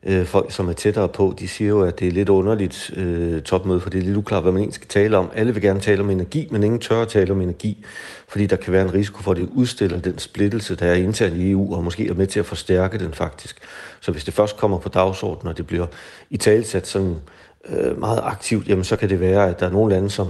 [0.06, 3.42] Øh, folk, som er tættere på, de siger jo, at det er lidt underligt øh,
[3.42, 5.30] topmøde, for det er lidt uklart, hvad man egentlig skal tale om.
[5.34, 7.84] Alle vil gerne tale om energi, men ingen tør at tale om energi,
[8.28, 11.36] fordi der kan være en risiko for, at det udstiller den splittelse, der er internt
[11.36, 13.56] i EU, og måske er med til at forstærke den faktisk.
[14.00, 15.86] Så hvis det først kommer på dagsordenen, og det bliver
[16.30, 17.16] i talsat sådan
[17.68, 20.26] øh, meget aktivt, jamen så kan det være, at der er nogle lande, som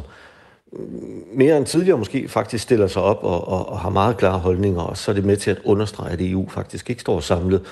[0.73, 4.39] mm, mere end tidligere måske faktisk stiller sig op og, og, og har meget klare
[4.39, 7.63] holdninger, og så er det med til at understrege, at EU faktisk ikke står samlet.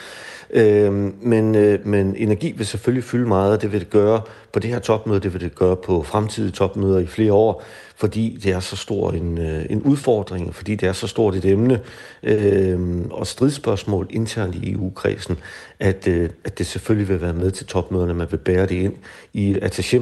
[0.51, 4.21] Øh, men, øh, men energi vil selvfølgelig fylde meget, og det vil det gøre
[4.53, 7.63] på det her topmøde, det vil det gøre på fremtidige topmøder i flere år,
[7.97, 11.45] fordi det er så stor en, øh, en udfordring, fordi det er så stort et
[11.45, 11.81] emne
[12.23, 15.39] øh, og stridsspørgsmål internt i EU-kredsen,
[15.79, 18.95] at, øh, at det selvfølgelig vil være med til topmøderne, man vil bære det ind
[19.33, 19.97] i attaché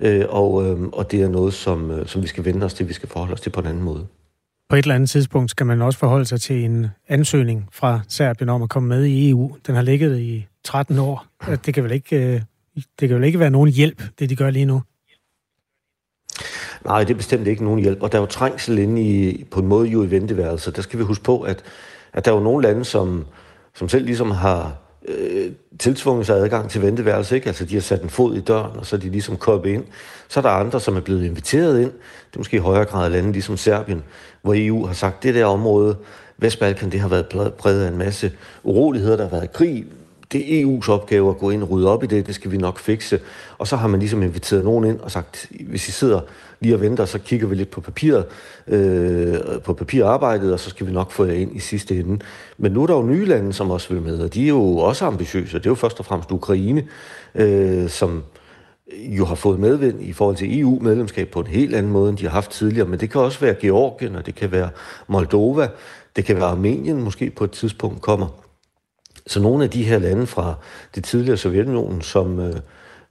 [0.00, 2.88] øh, og, øh, og det er noget, som, øh, som vi skal vende os til,
[2.88, 4.06] vi skal forholde os til på en anden måde
[4.68, 8.48] på et eller andet tidspunkt skal man også forholde sig til en ansøgning fra Serbien
[8.48, 9.56] om at komme med i EU.
[9.66, 11.26] Den har ligget i 13 år.
[11.66, 12.40] Det kan vel ikke, øh,
[13.00, 14.82] det kan vel ikke være nogen hjælp, det de gør lige nu?
[16.84, 18.02] Nej, det er bestemt ikke nogen hjælp.
[18.02, 20.76] Og der er jo trængsel inde i, på en måde jo i venteværelset.
[20.76, 21.62] Der skal vi huske på, at,
[22.12, 23.26] at der er jo nogle lande, som,
[23.74, 27.46] som selv ligesom har øh, tiltvunget sig adgang til venteværelse, ikke?
[27.46, 29.84] Altså, de har sat en fod i døren, og så er de ligesom kommet ind.
[30.28, 31.90] Så er der andre, som er blevet inviteret ind.
[31.90, 34.02] Det er måske i højere grad lande, ligesom Serbien,
[34.42, 35.96] hvor EU har sagt, det der område,
[36.38, 39.84] Vestbalkan, det har været præget af en masse uroligheder, der har været krig.
[40.32, 42.56] Det er EU's opgave at gå ind og rydde op i det, det skal vi
[42.56, 43.20] nok fikse.
[43.58, 46.20] Og så har man ligesom inviteret nogen ind og sagt, hvis I sidder
[46.64, 48.24] lige og så kigger vi lidt på papiret,
[48.66, 52.24] øh, på papirarbejdet, og så skal vi nok få jer ind i sidste ende.
[52.58, 54.76] Men nu er der jo nye lande, som også vil med, og de er jo
[54.76, 55.58] også ambitiøse.
[55.58, 56.88] Det er jo først og fremmest Ukraine,
[57.34, 58.22] øh, som
[58.92, 62.24] jo har fået medvind i forhold til EU-medlemskab på en helt anden måde, end de
[62.24, 62.88] har haft tidligere.
[62.88, 64.68] Men det kan også være Georgien, og det kan være
[65.08, 65.68] Moldova,
[66.16, 68.26] det kan være Armenien måske på et tidspunkt kommer.
[69.26, 70.54] Så nogle af de her lande fra
[70.94, 72.54] det tidligere Sovjetunionen, som, øh,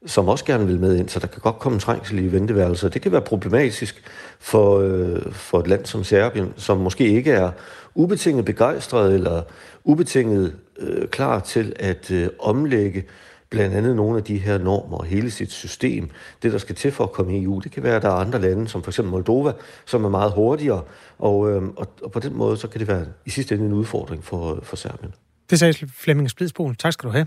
[0.06, 2.90] som også gerne vil med ind, så der kan godt komme trængsel i venteværelser.
[2.90, 4.04] Det kan være problematisk
[4.40, 7.52] for, øh, for et land som Serbien, som måske ikke er
[7.96, 9.42] ubetinget begejstret eller
[9.84, 13.04] ubetinget øh, klar til at øh, omlægge
[13.50, 16.10] blandt andet nogle af de her normer og hele sit system,
[16.44, 17.60] det der skal til for at komme i EU.
[17.60, 19.52] Det kan være, at der er andre lande, som for eksempel Moldova,
[19.86, 20.84] som er meget hurtigere,
[21.20, 23.74] og, øh, og, og på den måde, så kan det være i sidste ende en
[23.74, 25.14] udfordring for, for Serbien.
[25.50, 26.76] Det sagde Flemming Splidsbol.
[26.76, 27.26] Tak skal du have.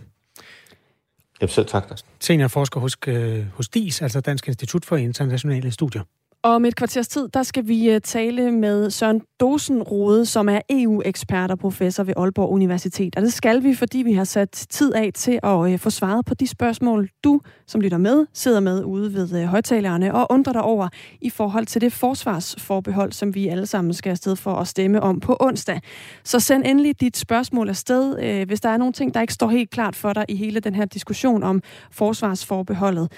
[1.41, 1.99] Jamen selv tak.
[2.21, 6.03] Seniorforsker hos, øh, hos DIS, altså Dansk Institut for Internationale Studier.
[6.47, 10.61] Og om et kvarters tid, der skal vi øh, tale med Søren Dosenrode, som er
[10.71, 13.17] EU-ekspert og professor ved Aalborg Universitet.
[13.17, 16.25] Og det skal vi, fordi vi har sat tid af til at øh, få svaret
[16.27, 20.53] på de spørgsmål, du, som lytter med, sidder med ude ved øh, højtalerne og undrer
[20.53, 20.89] dig over
[21.21, 25.21] i forhold til det forsvarsforbehold, som vi alle sammen skal afsted for at stemme om
[25.21, 25.81] på onsdag.
[26.25, 29.71] Så send endelig dit spørgsmål afsted, hvis der er nogle ting, der ikke står helt
[29.71, 33.13] klart for dig i hele den her diskussion om forsvarsforbeholdet.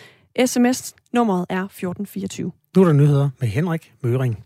[0.46, 2.52] SMS-nummeret er 1424.
[2.76, 4.44] Nu er der nyheder med Henrik Møring.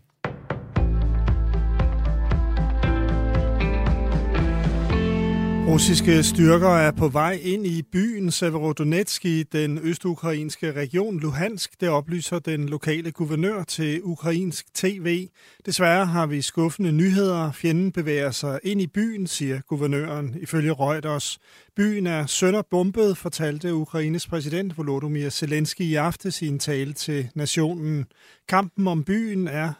[5.73, 11.81] Russiske styrker er på vej ind i byen Severodonetsk i den østukrainske region Luhansk.
[11.81, 15.27] Det oplyser den lokale guvernør til ukrainsk tv.
[15.65, 17.51] Desværre har vi skuffende nyheder.
[17.51, 21.39] Fjenden bevæger sig ind i byen, siger guvernøren ifølge Reuters.
[21.75, 28.05] Byen er sønderbombet, fortalte Ukraines præsident Volodymyr Zelensky i aftes i en tale til nationen.
[28.47, 29.73] Kampen om byen er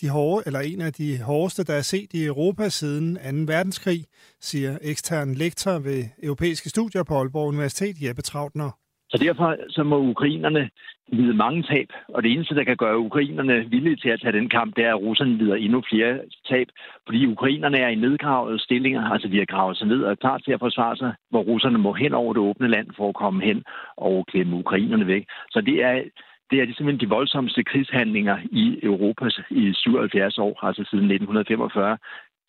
[0.00, 3.14] de hårde, eller en af de hårdeste, der er set i Europa siden
[3.46, 3.52] 2.
[3.52, 4.00] verdenskrig,
[4.40, 8.70] siger ekstern lektor ved europæiske studier på Aalborg Universitet, Jeppe Trautner.
[9.10, 10.70] Så derfor så må ukrainerne
[11.12, 14.48] lide mange tab, og det eneste, der kan gøre ukrainerne villige til at tage den
[14.48, 16.68] kamp, det er, at russerne lider endnu flere tab,
[17.06, 20.38] fordi ukrainerne er i nedgravede stillinger, altså de har gravet sig ned og er klar
[20.38, 23.44] til at forsvare sig, hvor russerne må hen over det åbne land for at komme
[23.44, 23.64] hen
[23.96, 25.24] og klemme ukrainerne væk.
[25.50, 26.02] Så det er
[26.50, 31.98] det er de simpelthen de voldsomste krigshandlinger i Europa i 77 år, altså siden 1945,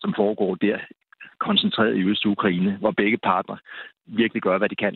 [0.02, 0.78] som foregår der
[1.40, 3.58] koncentreret i Øst-Ukraine, hvor begge parter
[4.06, 4.96] virkelig gør, hvad de kan.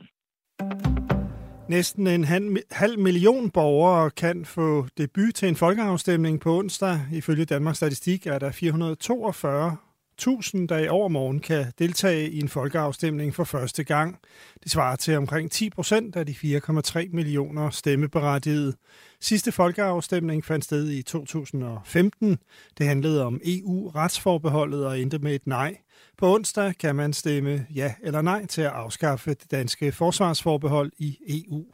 [1.69, 2.23] Næsten en
[2.71, 6.95] halv million borgere kan få debut til en folkeafstemning på onsdag.
[7.13, 9.77] Ifølge Danmarks Statistik er der 442
[10.17, 14.19] 1000, der i overmorgen kan deltage i en folkeafstemning for første gang.
[14.63, 18.73] Det svarer til omkring 10 procent af de 4,3 millioner stemmeberettigede.
[19.21, 22.37] Sidste folkeafstemning fandt sted i 2015.
[22.77, 25.77] Det handlede om EU-retsforbeholdet og endte med et nej.
[26.17, 31.17] På onsdag kan man stemme ja eller nej til at afskaffe det danske forsvarsforbehold i
[31.47, 31.65] EU.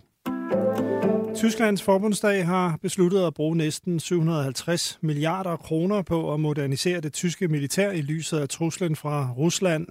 [1.35, 7.47] Tysklands forbundsdag har besluttet at bruge næsten 750 milliarder kroner på at modernisere det tyske
[7.47, 9.87] militær i lyset af truslen fra Rusland.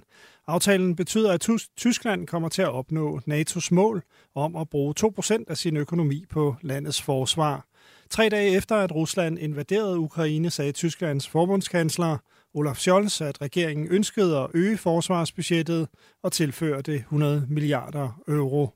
[0.47, 1.47] Aftalen betyder, at
[1.77, 4.03] Tyskland kommer til at opnå NATO's mål
[4.35, 7.65] om at bruge 2% af sin økonomi på landets forsvar.
[8.09, 12.17] Tre dage efter, at Rusland invaderede Ukraine, sagde Tysklands forbundskansler
[12.53, 15.87] Olaf Scholz, at regeringen ønskede at øge forsvarsbudgettet
[16.23, 18.69] og tilføre det 100 milliarder euro.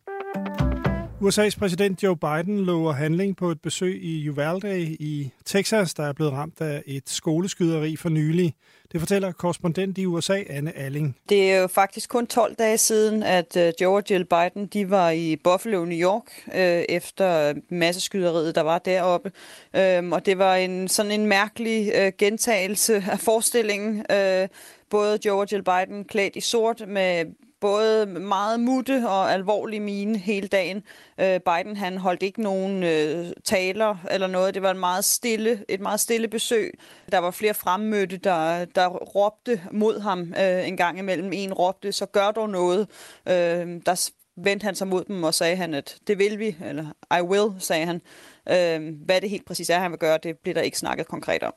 [1.24, 6.14] USA's præsident Joe Biden lover handling på et besøg i Uvalde i Texas, der er
[6.14, 8.56] blevet ramt af et skoleskyderi for nylig.
[8.92, 11.18] Det fortæller korrespondent i USA, Anne Alling.
[11.30, 14.90] Det er jo faktisk kun 12 dage siden, at øh, Joe og Jill Biden de
[14.90, 19.32] var i Buffalo, New York, øh, efter masseskyderiet, der var deroppe.
[19.76, 24.06] Øh, og det var en sådan en mærkelig øh, gentagelse af forestillingen.
[24.12, 24.48] Øh,
[24.90, 27.26] både Joe og Jill Biden klædt i sort med
[27.64, 30.84] både meget mutte og alvorlig mine hele dagen.
[31.18, 34.54] Øh, Biden han holdt ikke nogen øh, taler eller noget.
[34.54, 36.80] Det var en meget stille, et meget stille besøg.
[37.12, 41.34] Der var flere fremmødte, der, der råbte mod ham øh, en gang imellem.
[41.34, 42.88] En råbte, så gør dog noget.
[43.28, 46.86] Øh, der vendte han sig mod dem og sagde han, at det vil vi, eller
[47.20, 48.02] I will, sagde han.
[48.50, 51.44] Øh, hvad det helt præcis er, han vil gøre, det bliver der ikke snakket konkret
[51.44, 51.54] om.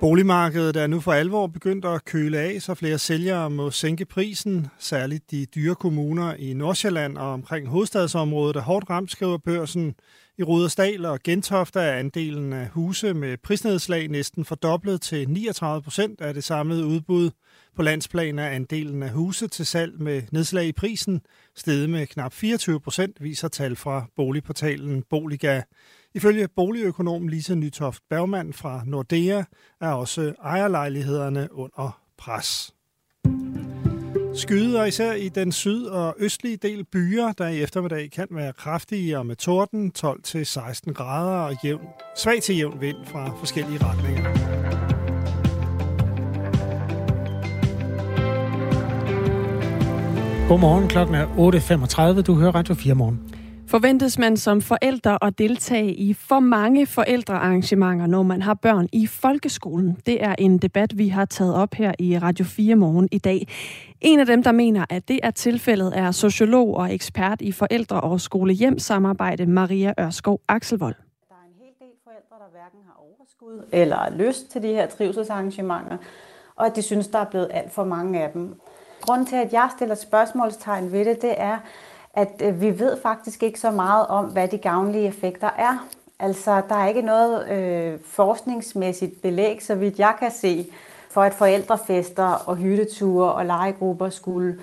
[0.00, 4.66] Boligmarkedet er nu for alvor begyndt at køle af, så flere sælgere må sænke prisen.
[4.78, 9.94] Særligt de dyre kommuner i Nordsjælland og omkring hovedstadsområdet er hårdt ramt, skriver børsen.
[10.38, 16.20] I Rudersdal og Gentofte er andelen af huse med prisnedslag næsten fordoblet til 39 procent
[16.20, 17.30] af det samlede udbud.
[17.76, 21.20] På landsplan er andelen af huse til salg med nedslag i prisen
[21.56, 25.62] steget med knap 24 procent, viser tal fra boligportalen Boliga.
[26.18, 29.42] Ifølge boligøkonom Lisa Nytoft Bergmann fra Nordea
[29.80, 32.74] er også ejerlejlighederne under pres.
[34.34, 39.18] Skyder især i den syd- og østlige del byer, der i eftermiddag kan være kraftige
[39.18, 44.24] og med torden 12-16 grader og jævn, svag til jævn vind fra forskellige retninger.
[50.48, 51.26] Godmorgen, klokken er
[52.16, 52.22] 8.35.
[52.22, 53.37] Du hører Radio 4 morgen.
[53.70, 59.06] Forventes man som forældre at deltage i for mange forældrearrangementer, når man har børn i
[59.06, 59.98] folkeskolen?
[60.06, 63.48] Det er en debat, vi har taget op her i Radio 4 morgen i dag.
[64.00, 68.00] En af dem, der mener, at det er tilfældet, er sociolog og ekspert i forældre-
[68.00, 70.94] og skole-hjem-samarbejde, Maria Ørskov Akselvold.
[71.28, 74.86] Der er en hel del forældre, der hverken har overskud eller lyst til de her
[74.86, 75.96] trivselsarrangementer,
[76.56, 78.60] og at de synes, der er blevet alt for mange af dem.
[79.00, 81.58] Grunden til, at jeg stiller spørgsmålstegn ved det, det er,
[82.18, 85.88] at øh, vi ved faktisk ikke så meget om, hvad de gavnlige effekter er.
[86.18, 90.66] Altså, der er ikke noget øh, forskningsmæssigt belæg, så vidt jeg kan se,
[91.10, 94.58] for at forældrefester og hytteture og legegrupper skulle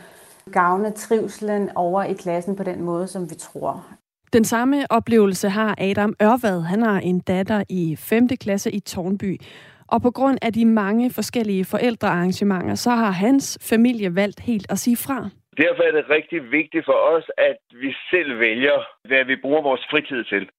[0.52, 3.86] gavne trivselen over i klassen på den måde, som vi tror.
[4.34, 6.62] Den samme oplevelse har Adam Ørvad.
[6.62, 8.28] Han har en datter i 5.
[8.28, 9.42] klasse i Tornby.
[9.88, 14.80] Og på grund af de mange forskellige forældrearrangementer, så har hans familie valgt helt at
[14.80, 15.30] sige fra.
[15.58, 19.86] Derfor er det rigtig vigtigt for os, at vi selv vælger, hvad vi bruger vores
[19.90, 20.50] fritid til.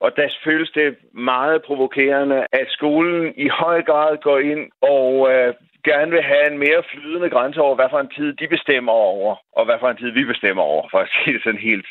[0.00, 5.54] Og der føles det meget provokerende, at skolen i høj grad går ind og øh,
[5.84, 9.36] gerne vil have en mere flydende grænse over, hvad for en tid de bestemmer over,
[9.52, 11.86] og hvad for en tid vi bestemmer over, for at sige det sådan helt,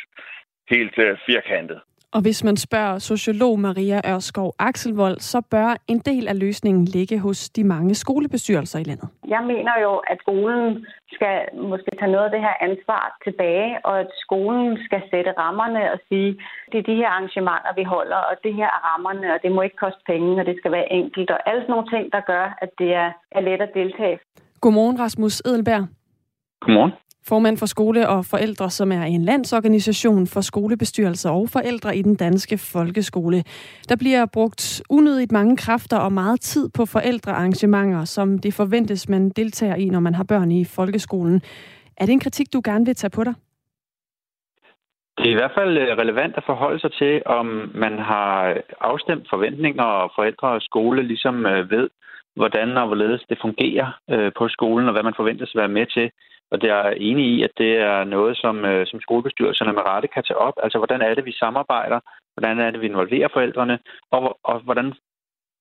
[0.69, 1.82] helt øh, firkantet.
[2.15, 7.19] Og hvis man spørger sociolog Maria Ørskov Akselvold, så bør en del af løsningen ligge
[7.19, 9.10] hos de mange skolebestyrelser i landet.
[9.28, 11.38] Jeg mener jo, at skolen skal
[11.72, 16.00] måske tage noget af det her ansvar tilbage, og at skolen skal sætte rammerne og
[16.08, 16.30] sige,
[16.72, 19.62] det er de her arrangementer, vi holder, og det her er rammerne, og det må
[19.62, 22.45] ikke koste penge, og det skal være enkelt, og alle sådan nogle ting, der gør,
[22.63, 24.19] at det er, er let at deltage.
[24.62, 25.84] Godmorgen, Rasmus Edelberg.
[26.62, 26.93] Godmorgen
[27.30, 32.15] formand for Skole og Forældre, som er en landsorganisation for skolebestyrelser og forældre i den
[32.15, 33.44] danske folkeskole.
[33.89, 39.30] Der bliver brugt unødigt mange kræfter og meget tid på forældrearrangementer, som det forventes, man
[39.30, 41.42] deltager i, når man har børn i folkeskolen.
[41.98, 43.34] Er det en kritik, du gerne vil tage på dig?
[45.18, 49.28] Det er i hvert fald øh, relevant at forholde sig til, om man har afstemt
[49.30, 51.89] forventninger, og forældre og skole ligesom øh, ved,
[52.36, 55.86] hvordan og hvorledes det fungerer øh, på skolen, og hvad man forventes at være med
[55.86, 56.12] til.
[56.52, 60.08] Og det er enig i, at det er noget, som, øh, som skolebestyrelserne med rette
[60.08, 60.54] kan tage op.
[60.64, 62.00] Altså, hvordan er det, vi samarbejder?
[62.36, 63.80] Hvordan er det, vi involverer forældrene?
[64.12, 64.94] Og, og hvordan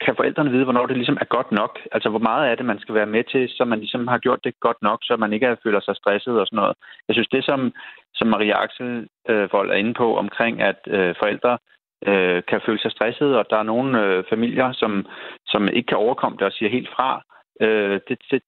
[0.05, 1.79] kan forældrene vide, hvornår det ligesom er godt nok?
[1.93, 4.45] Altså, hvor meget er det, man skal være med til, så man ligesom har gjort
[4.45, 6.77] det godt nok, så man ikke føler sig stresset og sådan noget.
[7.09, 7.73] Jeg synes, det som,
[8.15, 11.59] som Maria Axel øh, er inde på omkring, at øh, forældre
[12.07, 15.07] øh, kan føle sig stresset, og der er nogle øh, familier, som,
[15.47, 17.23] som ikke kan overkomme det og siger helt fra,
[17.61, 18.43] øh, det, det,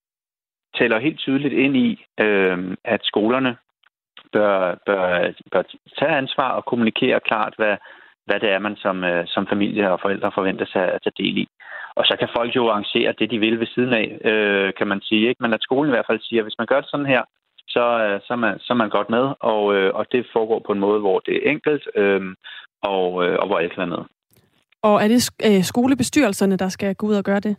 [0.81, 1.89] taler helt tydeligt ind i,
[2.25, 3.51] øh, at skolerne
[4.33, 5.03] bør, bør,
[5.51, 5.63] bør
[5.99, 7.75] tage ansvar og kommunikere klart, hvad,
[8.25, 11.37] hvad det er, man som, øh, som familie og forældre forventer sig at tage del
[11.37, 11.47] i.
[11.95, 15.01] Og så kan folk jo arrangere det, de vil ved siden af, øh, kan man
[15.01, 15.29] sige.
[15.29, 15.43] Ikke?
[15.43, 17.23] Men at skolen i hvert fald siger, at hvis man gør det sådan her,
[17.67, 20.59] så, øh, så, er, man, så er man godt med, og, øh, og det foregår
[20.65, 22.21] på en måde, hvor det er enkelt, øh,
[22.81, 24.03] og, øh, og hvor alle kan være med.
[24.81, 27.55] Og er det øh, skolebestyrelserne, der skal gå ud og gøre det?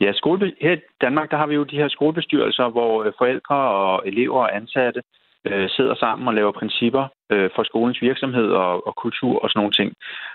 [0.00, 3.56] Ja, skole, her i Danmark der har vi jo de her skolebestyrelser, hvor øh, forældre
[3.56, 5.02] og elever og ansatte
[5.46, 9.60] øh, sidder sammen og laver principper øh, for skolens virksomhed og, og kultur og sådan
[9.60, 9.92] nogle ting.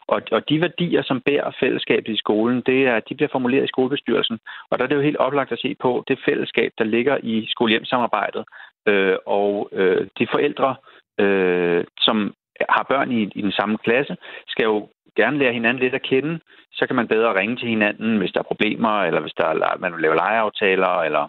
[0.07, 3.73] Og, og de værdier, som bærer fællesskabet i skolen, det er, de bliver formuleret i
[3.73, 4.39] skolebestyrelsen.
[4.69, 7.45] Og der er det jo helt oplagt at se på det fællesskab, der ligger i
[7.49, 8.43] skolehjemsamarbejdet.
[8.87, 10.75] Øh, og øh, de forældre,
[11.19, 12.33] øh, som
[12.69, 16.39] har børn i, i den samme klasse, skal jo gerne lære hinanden lidt at kende,
[16.73, 19.77] så kan man bedre ringe til hinanden, hvis der er problemer, eller hvis der er,
[19.79, 21.27] man vil lave legeaftaler, eller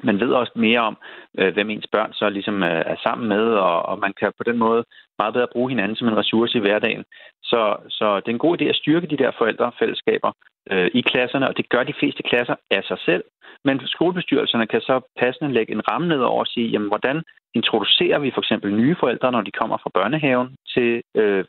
[0.00, 0.96] man ved også mere om,
[1.38, 4.44] øh, hvem ens børn så ligesom øh, er sammen med, og, og man kan på
[4.44, 4.84] den måde
[5.18, 7.04] meget bedre bruge hinanden som en ressource i hverdagen.
[7.42, 10.32] Så, så det er en god idé at styrke de der forældrefællesskaber
[10.70, 13.24] øh, i klasserne, og det gør de fleste klasser af sig selv.
[13.64, 17.22] Men skolebestyrelserne kan så passende lægge en ramme ned over og sige, jamen, hvordan
[17.54, 21.44] introducerer vi for eksempel nye forældre, når de kommer fra børnehaven, til øh,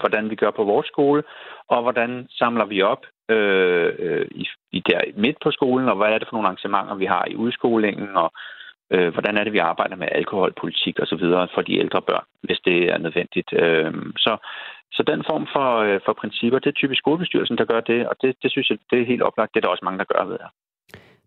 [0.00, 1.22] hvordan vi gør på vores skole,
[1.68, 6.08] og hvordan samler vi op øh, øh, i, i der midt på skolen, og hvad
[6.08, 8.32] er det for nogle arrangementer, vi har i udskolingen, og
[8.90, 12.24] øh, hvordan er det, vi arbejder med alkoholpolitik og så videre for de ældre børn,
[12.42, 13.52] hvis det er nødvendigt.
[13.52, 14.36] Øh, så,
[14.92, 18.16] så den form for, øh, for principper, det er typisk skolebestyrelsen, der gør det, og
[18.22, 19.54] det, det synes jeg, det er helt oplagt.
[19.54, 20.50] Det er der også mange, der gør ved her.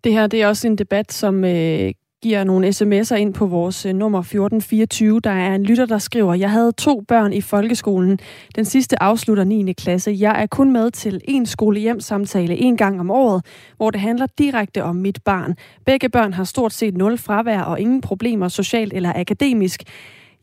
[0.03, 1.91] Det her det er også en debat, som øh,
[2.24, 5.20] giver nogle sms'er ind på vores øh, nummer 1424.
[5.20, 8.20] Der er en lytter, der skriver, jeg havde to børn i folkeskolen.
[8.55, 9.74] Den sidste afslutter 9.
[9.74, 10.15] klasse.
[10.20, 13.45] Jeg er kun med til en skolehjemsamtale en gang om året,
[13.78, 15.55] hvor det handler direkte om mit barn.
[15.86, 19.84] Begge børn har stort set nul fravær og ingen problemer socialt eller akademisk.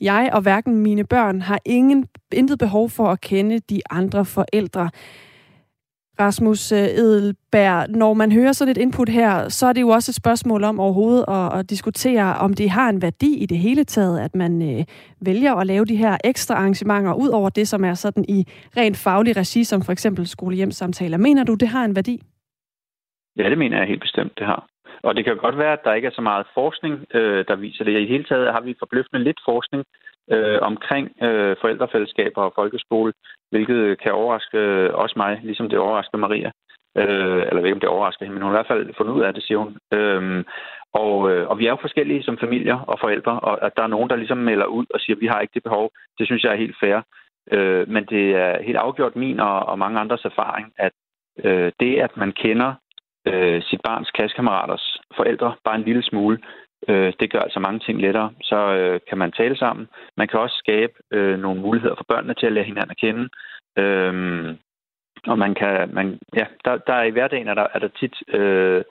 [0.00, 4.90] Jeg og hverken mine børn har ingen, intet behov for at kende de andre forældre.
[6.20, 10.10] Rasmus øh, Edelberg, når man hører sådan et input her, så er det jo også
[10.10, 13.84] et spørgsmål om overhovedet at, at diskutere, om det har en værdi i det hele
[13.84, 14.84] taget, at man øh,
[15.20, 18.44] vælger at lave de her ekstra arrangementer, ud over det, som er sådan i
[18.76, 21.18] rent faglig regi, som for eksempel skolehjemsamtaler.
[21.18, 22.22] Mener du, det har en værdi?
[23.36, 24.66] Ja, det mener jeg helt bestemt, det har.
[25.02, 27.84] Og det kan godt være, at der ikke er så meget forskning, øh, der viser
[27.84, 28.00] det.
[28.00, 29.84] I hele taget har vi forbløffende lidt forskning
[30.30, 33.12] øh, omkring øh, forældrefællesskaber og folkeskole,
[33.50, 36.50] hvilket kan overraske øh, også mig, ligesom det overrasker Maria.
[36.96, 39.14] Øh, eller ved ikke, om det overrasker hende, men hun har i hvert fald fundet
[39.14, 39.76] ud af det, siger hun.
[39.92, 40.44] Øhm,
[40.92, 43.94] og, øh, og vi er jo forskellige som familier og forældre, og at der er
[43.94, 46.42] nogen, der ligesom melder ud og siger, at vi har ikke det behov, det synes
[46.42, 46.98] jeg er helt fair.
[47.52, 50.92] Øh, men det er helt afgjort min og, og mange andres erfaring, at
[51.44, 52.74] øh, det, at man kender
[53.26, 56.38] øh, sit barns klassekammeraters forældre bare en lille smule,
[56.88, 58.30] øh, det gør altså mange ting lettere.
[58.42, 59.88] Så øh, kan man tale sammen.
[60.16, 63.28] Man kan også skabe øh, nogle muligheder for børnene til at lære hinanden at kende.
[63.78, 64.56] Øh,
[65.26, 68.34] og man kan, man, ja, der, der er i hverdagen er der, er der tit
[68.34, 68.84] øh,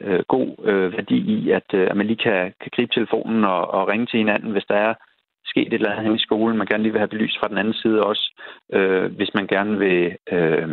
[0.00, 3.70] øh, god øh, værdi i, at, øh, at man lige kan, kan gribe telefonen og,
[3.70, 4.94] og ringe til hinanden, hvis der er
[5.46, 7.74] sket et eller andet i skolen, man gerne lige vil have belyst fra den anden
[7.74, 8.40] side også,
[8.72, 10.68] øh, hvis man gerne vil øh,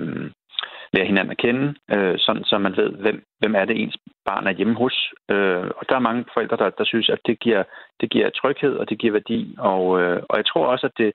[0.94, 4.48] lære hinanden at kende, øh, sådan så man ved, hvem, hvem er det ens barn
[4.48, 5.14] er hjemme hos.
[5.32, 7.64] Øh, og der er mange forældre, der, der synes, at det giver,
[8.02, 9.56] det giver tryghed, og det giver værdi.
[9.60, 11.12] Og, øh, og jeg tror også, at det,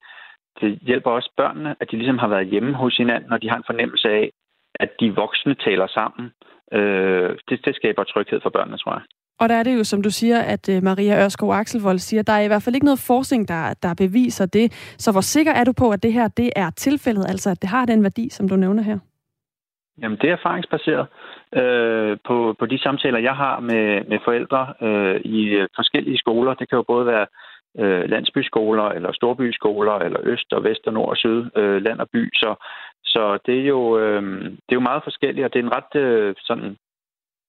[0.61, 3.57] det hjælper også børnene, at de ligesom har været hjemme hos hinanden, og de har
[3.57, 4.31] en fornemmelse af,
[4.75, 6.31] at de voksne taler sammen.
[6.73, 9.03] Øh, det, det skaber tryghed for børnene, tror jeg.
[9.41, 12.33] Og der er det jo, som du siger, at øh, Maria Ørskov Axelvold siger, der
[12.33, 14.95] er i hvert fald ikke noget forskning, der, der beviser det.
[14.99, 17.71] Så hvor sikker er du på, at det her det er tilfældet, altså at det
[17.71, 18.99] har den værdi, som du nævner her?
[20.03, 21.07] Jamen, det er erfaringsbaseret
[21.61, 26.55] øh, på, på de samtaler, jeg har med, med forældre øh, i øh, forskellige skoler.
[26.55, 27.27] Det kan jo både være
[27.79, 32.09] øh, landsbyskoler, eller storbyskoler, eller øst og vest og nord og syd, øh, land og
[32.13, 32.31] by.
[32.35, 32.55] Så,
[33.05, 36.01] så det, er jo, øh, det er jo meget forskelligt, og det er en ret
[36.01, 36.77] øh, sådan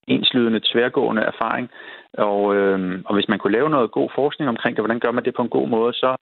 [0.07, 1.69] enslydende, tværgående erfaring.
[2.13, 5.25] Og, øh, og hvis man kunne lave noget god forskning omkring det, hvordan gør man
[5.25, 6.15] det på en god måde, så,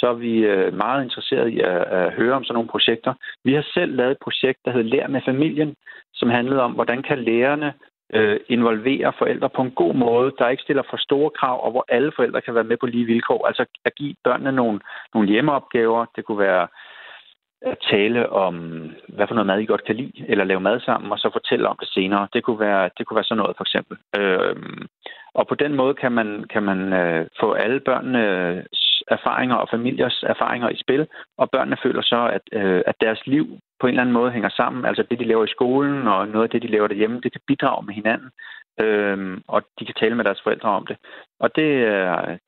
[0.00, 3.12] så er vi øh, meget interesserede i at, at høre om sådan nogle projekter.
[3.44, 5.74] Vi har selv lavet et projekt, der hedder Lær med familien,
[6.14, 7.72] som handlede om, hvordan kan lærerne
[8.14, 11.84] øh, involvere forældre på en god måde, der ikke stiller for store krav, og hvor
[11.88, 13.46] alle forældre kan være med på lige vilkår.
[13.46, 14.80] Altså at give børnene nogle,
[15.14, 16.06] nogle hjemmeopgaver.
[16.16, 16.68] Det kunne være
[17.90, 18.54] tale om,
[19.08, 21.68] hvad for noget mad I godt kan lide, eller lave mad sammen, og så fortælle
[21.68, 22.28] om det senere.
[22.32, 23.96] Det kunne være, det kunne være sådan noget, for eksempel.
[24.16, 24.56] Øh,
[25.34, 29.68] og på den måde kan man, kan man øh, få alle børnenes øh, erfaringer og
[29.70, 31.06] familiers erfaringer i spil,
[31.38, 33.46] og børnene føler så, at, øh, at deres liv
[33.80, 34.84] på en eller anden måde hænger sammen.
[34.84, 37.40] Altså det, de laver i skolen, og noget af det, de laver derhjemme, det kan
[37.46, 38.30] bidrage med hinanden,
[38.80, 40.96] øhm, og de kan tale med deres forældre om det.
[41.40, 41.68] Og det,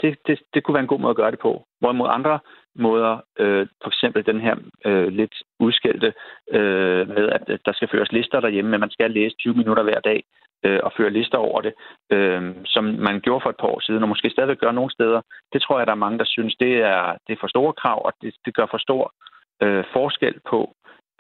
[0.01, 1.65] det, det, det kunne være en god måde at gøre det på.
[1.81, 2.39] Hvorimod andre
[2.75, 3.20] måder.
[3.39, 4.55] Øh, for eksempel den her
[4.85, 6.12] øh, lidt udskældte
[6.53, 9.83] øh, med, at, at der skal føres lister derhjemme, men man skal læse 20 minutter
[9.83, 10.25] hver dag
[10.64, 11.75] øh, og føre lister over det,
[12.12, 15.20] øh, som man gjorde for et par år siden, og måske stadigvæk gør nogle steder.
[15.53, 18.07] Det tror jeg, der er mange, der synes, det er, det er for store krav,
[18.07, 19.12] og det, det gør for stor
[19.62, 20.75] øh, forskel på,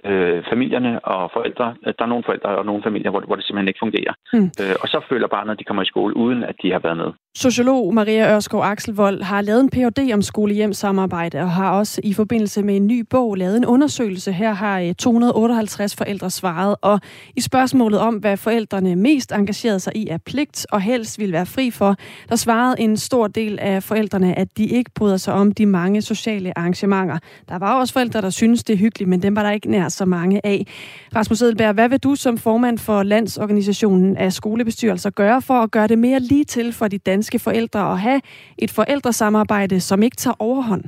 [0.04, 1.76] øh, familierne og forældre.
[1.84, 4.14] Der er nogle forældre og nogle familier, hvor, hvor det simpelthen ikke fungerer.
[4.32, 4.48] Mm.
[4.62, 6.96] Øh, og så føler barnet, at de kommer i skole, uden at de har været
[6.96, 7.10] med.
[7.34, 10.10] Sociolog Maria Ørskov Axelvold har lavet en Ph.D.
[10.14, 14.32] om skolehjemsamarbejde og har også i forbindelse med en ny bog lavet en undersøgelse.
[14.32, 17.00] Her har eh, 258 forældre svaret, og
[17.36, 21.46] i spørgsmålet om, hvad forældrene mest engagerede sig i af pligt og helst vil være
[21.46, 21.96] fri for,
[22.28, 26.02] der svarede en stor del af forældrene, at de ikke bryder sig om de mange
[26.02, 27.18] sociale arrangementer.
[27.48, 29.88] Der var også forældre, der synes det er hyggeligt, men dem var der ikke nær
[29.88, 30.66] så mange af.
[31.16, 35.86] Rasmus Edelberg, hvad vil du som formand for Landsorganisationen af skolebestyrelser gøre for at gøre
[35.86, 38.20] det mere lige til for de danske forældre og have
[38.58, 40.84] et forældresamarbejde, som ikke tager overhånd?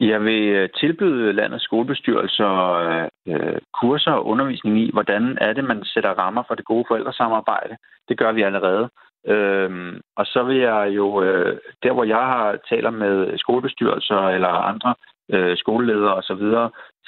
[0.00, 5.64] Jeg vil øh, tilbyde landets skolebestyrelser øh, øh, kurser og undervisning i, hvordan er det,
[5.64, 7.76] man sætter rammer for det gode forældresamarbejde.
[8.08, 8.88] Det gør vi allerede.
[9.26, 14.48] Øhm, og så vil jeg jo, øh, der hvor jeg har taler med skolebestyrelser eller
[14.48, 14.94] andre
[15.32, 16.44] øh, skoleledere osv.,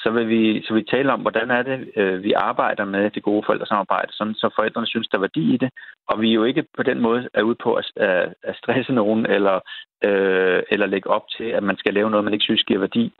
[0.02, 3.22] så, vil vi så vi tale om, hvordan er det, øh, vi arbejder med det
[3.22, 5.70] gode forældresamarbejde, sådan så forældrene synes, der er værdi i det.
[6.08, 8.92] Og vi er jo ikke på den måde er ude på at, at, at stresse
[8.92, 9.60] nogen eller,
[10.04, 13.12] øh, eller lægge op til, at man skal lave noget, man ikke synes giver værdi.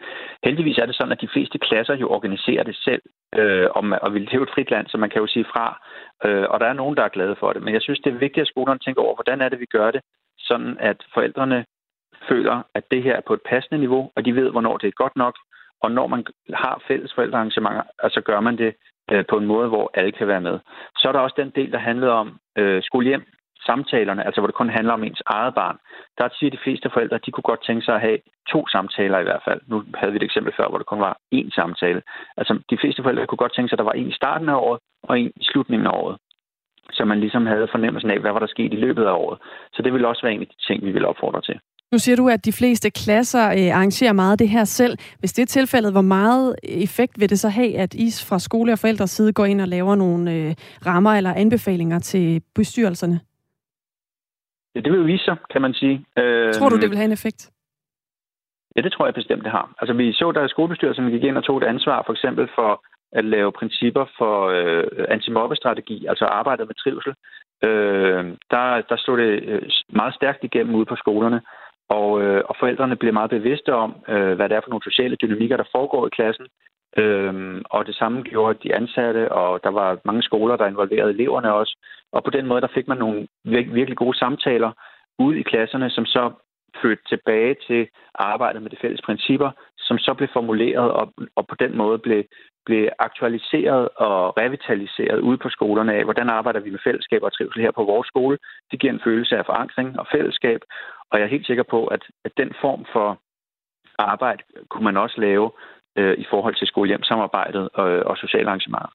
[0.44, 3.02] Heldigvis er det sådan, at de fleste klasser jo organiserer det selv,
[3.38, 5.66] øh, og, man, og vi lever et frit land, så man kan jo sige fra.
[6.24, 7.62] Øh, og der er nogen, der er glade for det.
[7.62, 9.90] Men jeg synes, det er vigtigt, at skolerne tænker over, hvordan er det, vi gør
[9.90, 10.00] det,
[10.38, 11.64] sådan at forældrene
[12.28, 15.02] føler, at det her er på et passende niveau, og de ved, hvornår det er
[15.02, 15.34] godt nok.
[15.82, 18.74] Og når man har fælles forældrearrangementer, så gør man det
[19.10, 20.58] øh, på en måde, hvor alle kan være med.
[20.96, 23.24] Så er der også den del, der handler om øh, skolehjem,
[23.66, 25.76] samtalerne, altså hvor det kun handler om ens eget barn.
[26.18, 28.18] der siger de fleste forældre, at de kunne godt tænke sig at have
[28.52, 29.60] to samtaler i hvert fald.
[29.66, 32.02] Nu havde vi et eksempel før, hvor det kun var én samtale.
[32.36, 34.54] Altså, de fleste forældre kunne godt tænke sig, at der var en i starten af
[34.54, 36.16] året og en i slutningen af året.
[36.92, 39.38] Så man ligesom havde fornemmelsen af, hvad var der sket i løbet af året.
[39.72, 41.60] Så det ville også være en af de ting, vi vil opfordre til.
[41.92, 44.98] Nu siger du, at de fleste klasser øh, arrangerer meget af det her selv.
[45.18, 48.72] Hvis det er tilfældet, hvor meget effekt vil det så have, at I fra skole
[48.72, 50.54] og forældres side går ind og laver nogle øh,
[50.86, 53.20] rammer eller anbefalinger til bestyrelserne?
[54.74, 56.04] Ja, det vil jo vise sig, kan man sige.
[56.18, 57.50] Øh, tror du, det vil have en effekt?
[58.76, 59.74] Ja, det tror jeg bestemt, det har.
[59.78, 62.84] Altså, vi så, der er skolebestyrelsen gik ind og tog et ansvar, for eksempel for
[63.12, 67.14] at lave principper for øh, antimobbestrategi, altså arbejdet med trivsel.
[67.64, 69.32] Øh, der, der stod det
[69.88, 71.40] meget stærkt igennem ude på skolerne,
[71.98, 75.16] og, øh, og forældrene bliver meget bevidste om, øh, hvad det er for nogle sociale
[75.16, 76.46] dynamikker, der foregår i klassen.
[76.96, 81.54] Øhm, og det samme gjorde de ansatte, og der var mange skoler, der involverede eleverne
[81.54, 81.76] også.
[82.12, 84.72] Og på den måde, der fik man nogle vir- virkelig gode samtaler
[85.18, 86.32] ud i klasserne, som så
[86.82, 91.54] fødte tilbage til arbejdet med de fælles principper, som så blev formuleret og, og på
[91.54, 92.24] den måde blev,
[92.66, 97.62] blev aktualiseret og revitaliseret ude på skolerne af, hvordan arbejder vi med fællesskab og trivsel
[97.62, 98.38] her på vores skole.
[98.70, 100.60] Det giver en følelse af forankring og fællesskab,
[101.10, 103.18] og jeg er helt sikker på, at, at den form for
[103.98, 105.50] arbejde kunne man også lave
[105.98, 108.92] øh, i forhold til skolehjemsamarbejdet og, og sociale arrangementer.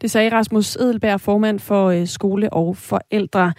[0.00, 3.52] Det sagde Rasmus Edelberg, formand for øh, skole og forældre.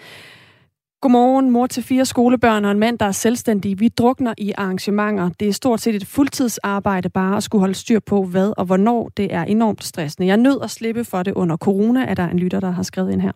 [1.01, 3.79] Godmorgen, mor til fire skolebørn og en mand, der er selvstændig.
[3.79, 5.29] Vi drukner i arrangementer.
[5.39, 9.11] Det er stort set et fuldtidsarbejde bare at skulle holde styr på, hvad og hvornår.
[9.17, 10.27] Det er enormt stressende.
[10.27, 13.11] Jeg nød at slippe for det under corona, er der en lytter, der har skrevet
[13.11, 13.31] ind her.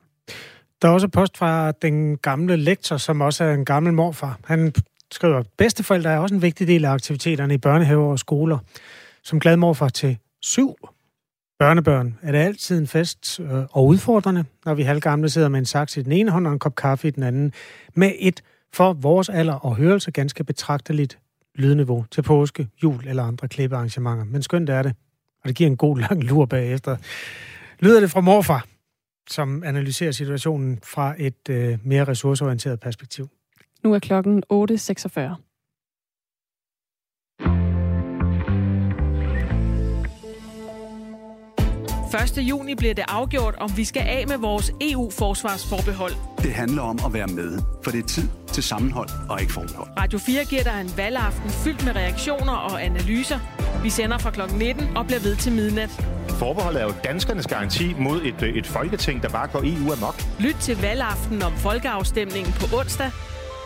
[0.82, 4.40] Der er også post fra den gamle lektor, som også er en gammel morfar.
[4.46, 4.74] Han
[5.12, 8.58] skriver, bedsteforældre er også en vigtig del af aktiviteterne i børnehaver og skoler.
[9.24, 10.76] Som glad morfar til syv
[11.60, 15.66] børnebørn er det altid en fest øh, og udfordrende, når vi halvgamle sidder med en
[15.66, 17.54] saks i den ene hånd og en kop kaffe i den anden,
[17.94, 18.42] med et
[18.74, 21.20] for vores alder og hørelse ganske betragteligt
[21.56, 24.26] lydniveau til påske, jul eller andre klippearrangementer.
[24.26, 24.96] Men skønt er det,
[25.44, 26.98] og det giver en god lang lur bagefter.
[27.80, 28.66] Lyder det fra morfar,
[29.30, 33.30] som analyserer situationen fra et øh, mere ressourceorienteret perspektiv.
[33.84, 35.45] Nu er klokken 8.46.
[42.18, 42.38] 1.
[42.38, 46.14] juni bliver det afgjort, om vi skal af med vores EU-forsvarsforbehold.
[46.38, 49.88] Det handler om at være med, for det er tid til sammenhold og ikke forbehold.
[49.98, 53.40] Radio 4 giver dig en valgaften fyldt med reaktioner og analyser.
[53.84, 54.42] Vi sender fra kl.
[54.58, 55.90] 19 og bliver ved til midnat.
[56.30, 60.24] Forbeholdet er jo danskernes garanti mod et, et folketing, der bare går EU amok.
[60.40, 63.12] Lyt til valgaften om folkeafstemningen på onsdag.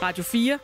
[0.01, 0.59] Radio 4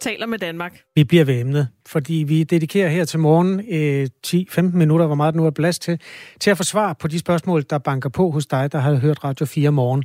[0.00, 0.80] taler med Danmark.
[0.94, 5.34] Vi bliver ved emnet, fordi vi dedikerer her til morgen øh, 10-15 minutter, hvor meget
[5.34, 6.00] nu er plads til,
[6.40, 9.24] til at få svar på de spørgsmål, der banker på hos dig, der har hørt
[9.24, 10.04] Radio 4 morgen.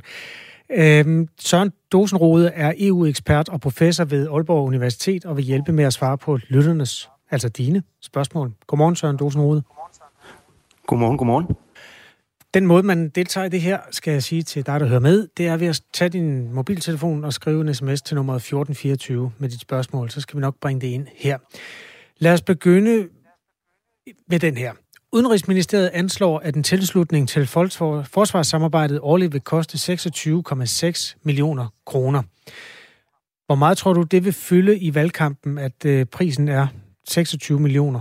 [0.70, 5.92] Øh, Søren Dosenrode er EU-ekspert og professor ved Aalborg Universitet og vil hjælpe med at
[5.92, 8.52] svare på lytternes, altså dine, spørgsmål.
[8.66, 9.62] Godmorgen, Søren Dosenrode.
[10.86, 11.46] Godmorgen, godmorgen.
[12.54, 15.28] Den måde, man deltager i det her, skal jeg sige til dig, der hører med,
[15.36, 19.48] det er ved at tage din mobiltelefon og skrive en sms til nummer 1424 med
[19.48, 20.10] dit spørgsmål.
[20.10, 21.38] Så skal vi nok bringe det ind her.
[22.18, 23.08] Lad os begynde
[24.28, 24.72] med den her.
[25.12, 32.22] Udenrigsministeriet anslår, at en tilslutning til forsvarssamarbejdet årligt vil koste 26,6 millioner kroner.
[33.46, 36.66] Hvor meget tror du, det vil fylde i valgkampen, at øh, prisen er
[37.08, 38.00] 26 millioner?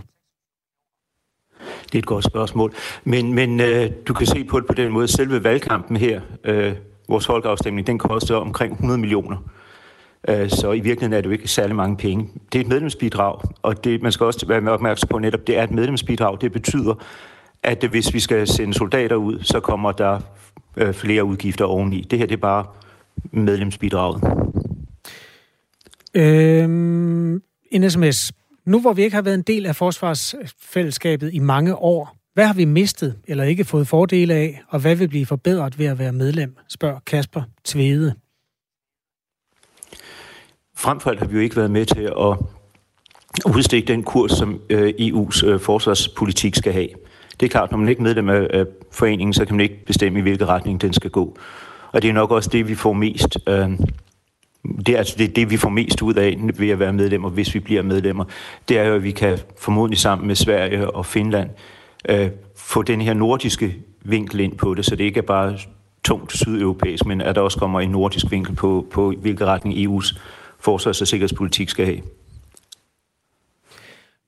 [1.85, 2.73] Det er et godt spørgsmål.
[3.03, 5.07] Men, men øh, du kan se på det på den måde.
[5.07, 6.73] Selve valgkampen her, øh,
[7.07, 9.37] vores folkeafstemning, den koster omkring 100 millioner.
[10.27, 12.29] Øh, så i virkeligheden er det jo ikke særlig mange penge.
[12.53, 15.63] Det er et medlemsbidrag, og det, man skal også være opmærksom på netop, det er
[15.63, 16.37] et medlemsbidrag.
[16.41, 16.93] Det betyder,
[17.63, 20.19] at hvis vi skal sende soldater ud, så kommer der
[20.77, 22.01] øh, flere udgifter oveni.
[22.01, 22.65] Det her det er bare
[23.31, 24.23] medlemsbidraget.
[26.13, 28.31] Øhm, en sms.
[28.65, 32.53] Nu hvor vi ikke har været en del af forsvarsfællesskabet i mange år, hvad har
[32.53, 36.11] vi mistet eller ikke fået fordele af, og hvad vil blive forbedret ved at være
[36.11, 38.13] medlem, spørger Kasper Tvede.
[40.77, 42.37] Frem for alt har vi jo ikke været med til at
[43.55, 46.89] udstikke den kurs, som øh, EU's øh, forsvarspolitik skal have.
[47.39, 50.19] Det er klart, når man ikke er medlem af foreningen, så kan man ikke bestemme,
[50.19, 51.37] i hvilken retning den skal gå.
[51.91, 53.71] Og det er nok også det, vi får mest øh,
[54.85, 57.53] det er altså det, det, vi får mest ud af ved at være medlemmer, hvis
[57.53, 58.25] vi bliver medlemmer.
[58.69, 61.49] Det er jo, at vi kan formodentlig sammen med Sverige og Finland
[62.09, 65.57] øh, få den her nordiske vinkel ind på det, så det ikke er bare
[66.03, 70.19] tungt sydeuropæisk, men at der også kommer en nordisk vinkel på, på hvilken retning EU's
[70.59, 72.01] forsvars- og sikkerhedspolitik skal have.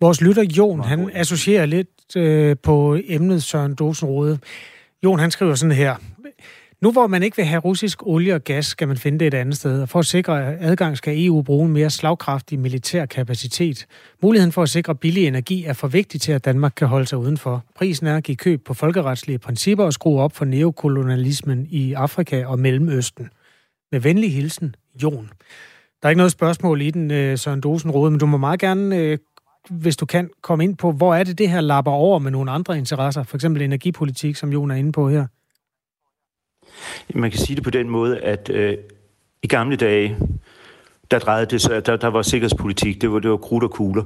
[0.02, 4.40] Vores lytter Jon, han associerer lidt øh, på emnet Søren Dosenrode.
[5.04, 5.96] Jon, han skriver sådan her.
[6.82, 9.34] Nu hvor man ikke vil have russisk olie og gas, skal man finde det et
[9.34, 9.82] andet sted.
[9.82, 13.86] Og for at sikre adgang skal EU bruge en mere slagkraftig militær kapacitet.
[14.21, 17.17] Muligheden for at sikre billig energi er for vigtig til, at Danmark kan holde sig
[17.17, 17.63] udenfor.
[17.76, 22.45] Prisen er at give køb på folkeretslige principper og skrue op for neokolonialismen i Afrika
[22.45, 23.30] og Mellemøsten.
[23.91, 25.30] Med venlig hilsen, Jon.
[26.01, 28.59] Der er ikke noget spørgsmål i den, øh, Søren Dosen Rode, men du må meget
[28.59, 29.17] gerne, øh,
[29.69, 32.51] hvis du kan, komme ind på, hvor er det, det her lapper over med nogle
[32.51, 35.28] andre interesser, for eksempel energipolitik, som Jon er inde på her?
[37.13, 38.78] Man kan sige det på den måde, at øh,
[39.43, 40.17] i gamle dage,
[41.11, 44.03] der drejede det sig, der, der var sikkerhedspolitik, det var, det var krudt og kugler.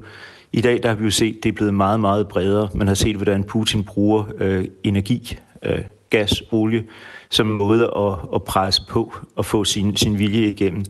[0.52, 2.70] I dag, der har vi jo set, det er blevet meget, meget bredere.
[2.74, 6.84] Man har set, hvordan Putin bruger øh, energi, øh, gas, olie,
[7.30, 10.84] som en måde at, at presse på og få sin, sin vilje igennem.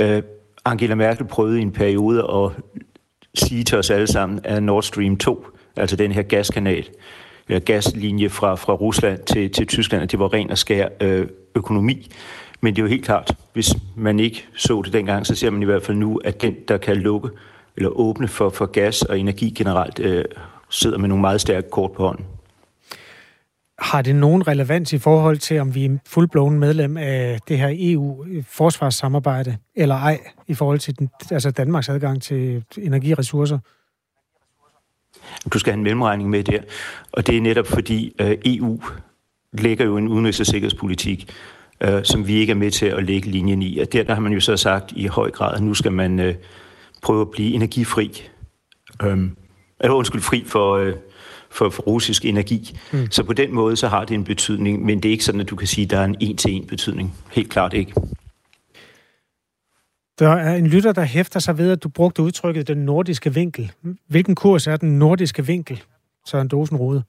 [0.00, 0.22] Øh,
[0.64, 2.50] Angela Merkel prøvede i en periode at
[3.34, 5.46] sige til os alle sammen, at Nord Stream 2,
[5.76, 6.88] altså den her gaskanal,
[7.50, 11.26] Øh, gaslinje fra, fra Rusland til, til Tyskland, at det var ren og skær øh,
[11.54, 12.10] økonomi.
[12.60, 15.62] Men det er jo helt klart, hvis man ikke så det dengang, så ser man
[15.62, 17.28] i hvert fald nu, at den, der kan lukke
[17.76, 20.24] eller åbne for, for gas og energi generelt, øh,
[20.70, 22.24] sidder med nogle meget stærke kort på hånden.
[23.78, 27.70] Har det nogen relevans i forhold til, om vi er fuldblåen medlem af det her
[27.72, 33.58] EU-forsvarssamarbejde, øh, eller ej, i forhold til den, altså Danmarks adgang til energiressourcer?
[35.52, 36.60] Du skal have en mellemregning med der,
[37.12, 38.80] og det er netop fordi øh, EU
[39.52, 41.32] lægger jo en udenrigs- og sikkerhedspolitik,
[41.80, 43.78] øh, som vi ikke er med til at lægge linjen i.
[43.78, 46.20] Og der, der har man jo så sagt i høj grad, at nu skal man
[46.20, 46.34] øh,
[47.02, 48.22] prøve at blive energifri.
[49.02, 49.18] Øh,
[49.80, 50.94] eller undskyld, fri for, øh,
[51.50, 52.78] for, for russisk energi.
[52.92, 53.10] Mm.
[53.10, 55.50] Så på den måde, så har det en betydning, men det er ikke sådan, at
[55.50, 57.14] du kan sige, at der er en en-til-en betydning.
[57.30, 57.92] Helt klart ikke.
[60.20, 63.72] Der er en lytter, der hæfter sig ved, at du brugte udtrykket den nordiske vinkel.
[64.08, 65.82] Hvilken kurs er den nordiske vinkel,
[66.26, 67.02] Søren Dosen Rode?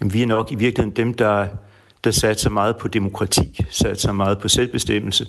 [0.00, 1.46] Jamen, vi er nok i virkeligheden dem, der,
[2.04, 5.26] der satser meget på demokrati, satser meget på selvbestemmelse,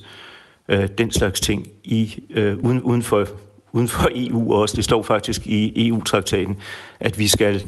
[0.70, 3.28] øh, den slags ting i, øh, uden, uden, for,
[3.72, 4.76] uden for EU også.
[4.76, 6.58] Det står faktisk i EU-traktaten,
[7.00, 7.64] at vi skal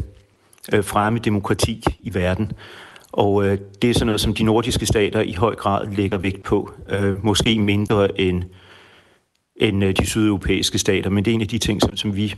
[0.74, 2.52] øh, fremme demokrati i verden.
[3.12, 6.44] Og øh, det er sådan noget, som de nordiske stater i høj grad lægger vægt
[6.44, 6.72] på.
[6.90, 8.44] Øh, måske mindre end,
[9.62, 12.36] end øh, de sydeuropæiske stater, men det er en af de ting, som, som vi,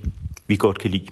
[0.48, 1.08] vi godt kan lide.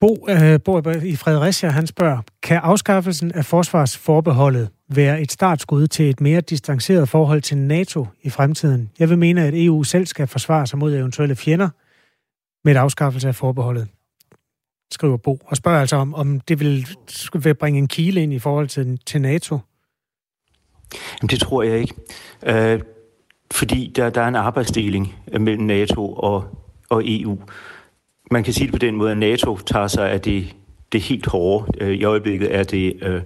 [0.00, 6.10] Bo, øh, Bo i Fredericia, han spørger, kan afskaffelsen af forsvarsforbeholdet være et startskud til
[6.10, 8.90] et mere distanceret forhold til NATO i fremtiden?
[8.98, 11.68] Jeg vil mene, at EU selv skal forsvare sig mod eventuelle fjender
[12.64, 13.88] med et afskaffelse af forbeholdet
[14.94, 16.88] skriver Bo, og spørger altså om, om det vil,
[17.34, 19.58] vil bringe en kile ind i forhold til, til NATO.
[21.22, 21.94] Jamen, det tror jeg ikke.
[22.46, 22.80] Øh,
[23.52, 26.44] fordi der, der er en arbejdsdeling mellem NATO og,
[26.88, 27.38] og EU.
[28.30, 30.54] Man kan sige det på den måde, at NATO tager sig af det,
[30.92, 31.84] det helt hårde.
[31.84, 33.22] Øh, I øjeblikket er det øh,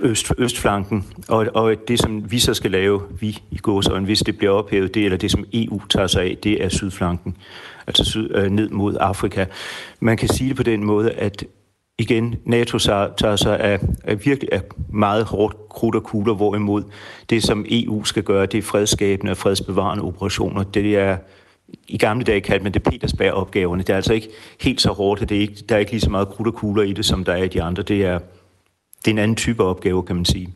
[0.00, 4.38] øst, østflanken, og, og det, som vi så skal lave, vi i gåsøjne, hvis det
[4.38, 7.36] bliver ophævet, det eller det, som EU tager sig af, det er sydflanken
[7.86, 9.44] altså syd, øh, ned mod Afrika.
[10.00, 11.44] Man kan sige det på den måde, at
[11.98, 16.82] igen, NATO tager sig af, af virkelig af meget hårdt krudt og kugler, hvorimod
[17.30, 20.62] det, som EU skal gøre, det er fredsskabende og fredsbevarende operationer.
[20.62, 21.16] Det er
[21.88, 23.82] i gamle dage kaldte man det Petersberg-opgaverne.
[23.82, 24.28] Det er altså ikke
[24.60, 26.54] helt så hårdt, at det er ikke, der er ikke lige så meget krudt og
[26.54, 27.82] kugler i det, som der er i de andre.
[27.82, 28.18] Det er,
[28.98, 30.54] det er en anden type opgave, kan man sige.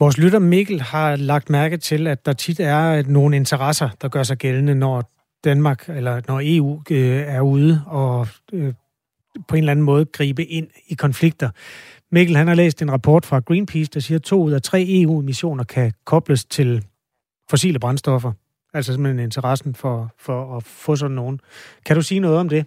[0.00, 4.22] Vores lytter Mikkel har lagt mærke til, at der tit er nogle interesser, der gør
[4.22, 5.10] sig gældende, når
[5.44, 8.74] Danmark, eller når EU øh, er ude og øh,
[9.48, 11.50] på en eller anden måde gribe ind i konflikter.
[12.12, 14.86] Mikkel han har læst en rapport fra Greenpeace, der siger, at to ud af tre
[14.88, 16.84] EU-missioner kan kobles til
[17.50, 18.32] fossile brændstoffer.
[18.74, 21.40] Altså simpelthen interessen for, for at få sådan nogen.
[21.86, 22.66] Kan du sige noget om det?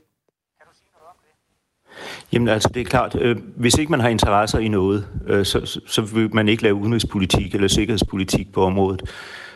[2.34, 5.66] Jamen altså, det er klart, øh, hvis ikke man har interesser i noget, øh, så,
[5.66, 9.02] så, så vil man ikke lave udenrigspolitik eller sikkerhedspolitik på området.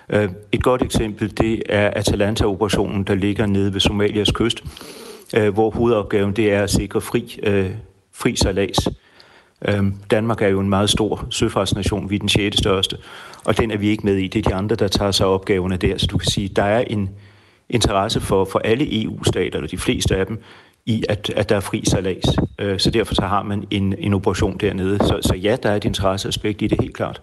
[0.09, 4.63] Øh, et godt eksempel, det er Atalanta-operationen, der ligger nede ved Somalias kyst,
[5.35, 7.71] øh, hvor hovedopgaven det er at sikre fri, øh,
[8.13, 8.77] fri salas.
[10.11, 12.57] Danmark er jo en meget stor søfartsnation, vi er den 6.
[12.57, 12.97] største,
[13.45, 14.27] og den er vi ikke med i.
[14.27, 15.97] Det er de andre, der tager sig opgaverne der.
[15.97, 17.09] Så du kan sige, der er en
[17.69, 20.43] interesse for, for alle EU-stater, eller de fleste af dem,
[20.85, 22.23] i, at, at der er fri salas.
[22.81, 24.97] Så derfor så har man en, en operation dernede.
[24.97, 27.21] Så, så ja, der er et interesseaspekt i det helt klart.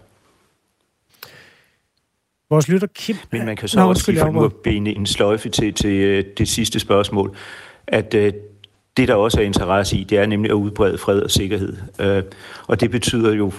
[2.49, 3.15] Vores lytter Kim...
[3.31, 6.47] Men man kan så Nå, også lige for bene en sløjfe til, til øh, det
[6.47, 7.35] sidste spørgsmål,
[7.87, 8.33] at øh,
[8.97, 11.77] det, der også er interesse i, det er nemlig at udbrede fred og sikkerhed.
[12.01, 12.23] Øh,
[12.67, 13.51] og det betyder jo,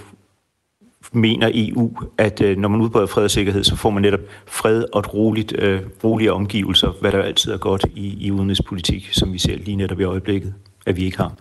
[1.13, 4.85] mener EU, at øh, når man udbreder fred og sikkerhed, så får man netop fred
[4.93, 9.33] og et roligt, øh, rolige omgivelser, hvad der altid er godt i, i udenrigspolitik, som
[9.33, 10.55] vi ser lige netop i øjeblikket,
[10.87, 11.33] at vi ikke har.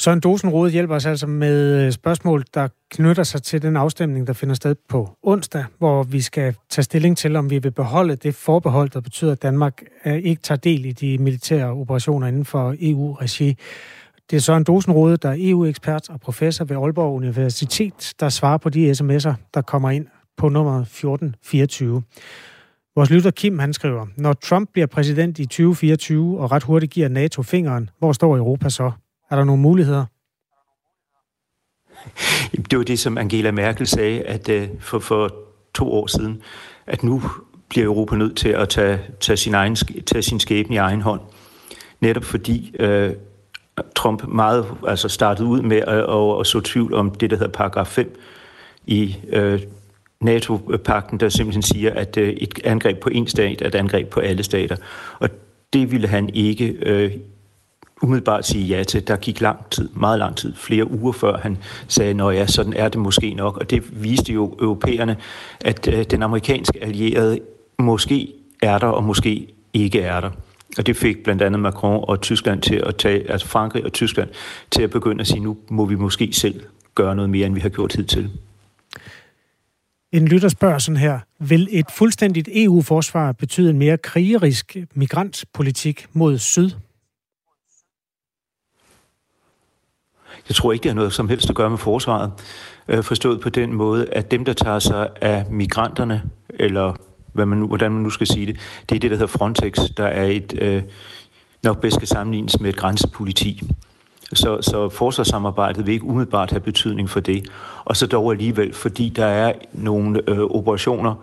[0.00, 4.32] Søren Dosenrode hjælper os altså med øh, spørgsmål, der knytter sig til den afstemning, der
[4.32, 8.34] finder sted på onsdag, hvor vi skal tage stilling til, om vi vil beholde det
[8.34, 12.74] forbehold, der betyder, at Danmark øh, ikke tager del i de militære operationer inden for
[12.80, 13.56] EU-regi.
[14.30, 18.68] Det er Søren Dosenrode, der er EU-ekspert og professor ved Aalborg Universitet, der svarer på
[18.68, 22.02] de sms'er, der kommer ind på nummer 1424.
[22.96, 27.08] Vores lytter Kim, han skriver, når Trump bliver præsident i 2024 og ret hurtigt giver
[27.08, 28.90] NATO fingeren, hvor står Europa så?
[29.30, 30.04] Er der nogle muligheder?
[32.70, 35.34] Det var det, som Angela Merkel sagde at øh, for, for
[35.74, 36.42] to år siden,
[36.86, 37.22] at nu
[37.68, 39.76] bliver Europa nødt til at tage, tage, sin, egen,
[40.06, 41.20] tage sin skæbne i egen hånd.
[42.00, 43.12] Netop fordi øh,
[43.96, 47.52] Trump meget altså startede ud med at, at, at så tvivl om det, der hedder
[47.52, 48.20] paragraf 5
[48.86, 49.60] i øh,
[50.20, 54.20] NATO-pakten, der simpelthen siger, at øh, et angreb på en stat er et angreb på
[54.20, 54.76] alle stater.
[55.18, 55.28] Og
[55.72, 57.12] det ville han ikke øh,
[58.02, 59.08] umiddelbart sige ja til.
[59.08, 62.72] Der gik lang tid, meget lang tid, flere uger før han sagde, når ja, sådan
[62.72, 63.56] er det måske nok.
[63.56, 65.16] Og det viste jo europæerne,
[65.60, 67.38] at øh, den amerikanske allierede
[67.78, 68.32] måske
[68.62, 70.30] er der, og måske ikke er der.
[70.78, 74.28] Og det fik blandt andet Macron og Tyskland til at tage, altså Frankrig og Tyskland
[74.70, 76.60] til at begynde at sige, nu må vi måske selv
[76.94, 78.30] gøre noget mere, end vi har gjort hidtil.
[80.12, 81.18] En lytter spørger sådan her.
[81.38, 86.70] Vil et fuldstændigt EU-forsvar betyde en mere krigerisk migrantpolitik mod syd?
[90.50, 92.30] Jeg tror ikke, det har noget som helst at gøre med forsvaret.
[92.88, 96.94] Øh, forstået på den måde, at dem, der tager sig af migranterne, eller
[97.32, 98.56] hvad man nu, hvordan man nu skal sige det,
[98.88, 100.82] det er det, der hedder Frontex, der er et, øh,
[101.62, 103.62] nok bedst skal sammenlignes med et grænsepoliti.
[104.32, 107.48] Så, så forsvarssamarbejdet vil ikke umiddelbart have betydning for det.
[107.84, 111.14] Og så dog alligevel, fordi der er nogle øh, operationer,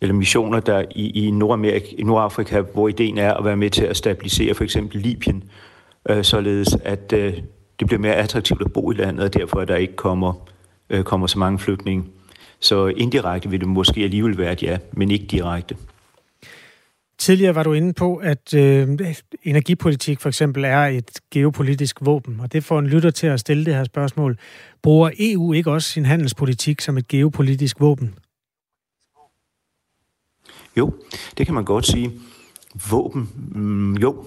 [0.00, 3.84] eller missioner der i, i Nordamerika, i Nordafrika, hvor ideen er at være med til
[3.84, 5.44] at stabilisere for eksempel Libyen,
[6.08, 7.34] øh, således at øh,
[7.80, 10.48] det bliver mere attraktivt at bo i landet, og derfor at der ikke kommer,
[10.90, 12.04] øh, kommer så mange flygtninge.
[12.60, 15.76] Så indirekte vil det måske alligevel være et ja, men ikke direkte.
[17.18, 18.98] Tidligere var du inde på, at øh,
[19.42, 23.64] energipolitik for eksempel er et geopolitisk våben, og det får en lytter til at stille
[23.64, 24.38] det her spørgsmål.
[24.82, 28.14] Bruger EU ikke også sin handelspolitik som et geopolitisk våben?
[30.76, 30.94] Jo,
[31.38, 32.12] det kan man godt sige.
[32.90, 34.24] Våben, mm, jo.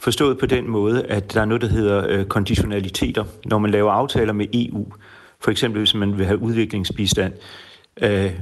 [0.00, 3.24] Forstået på den måde, at der er noget, der hedder øh, konditionaliteter.
[3.44, 4.92] Når man laver aftaler med EU,
[5.40, 7.32] for eksempel hvis man vil have udviklingsbistand,
[8.02, 8.32] øh,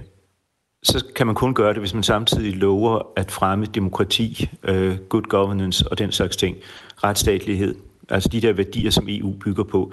[0.83, 5.23] så kan man kun gøre det, hvis man samtidig lover at fremme demokrati, øh, good
[5.23, 6.57] governance og den slags ting.
[7.05, 7.75] Retsstatlighed,
[8.09, 9.93] altså de der værdier, som EU bygger på.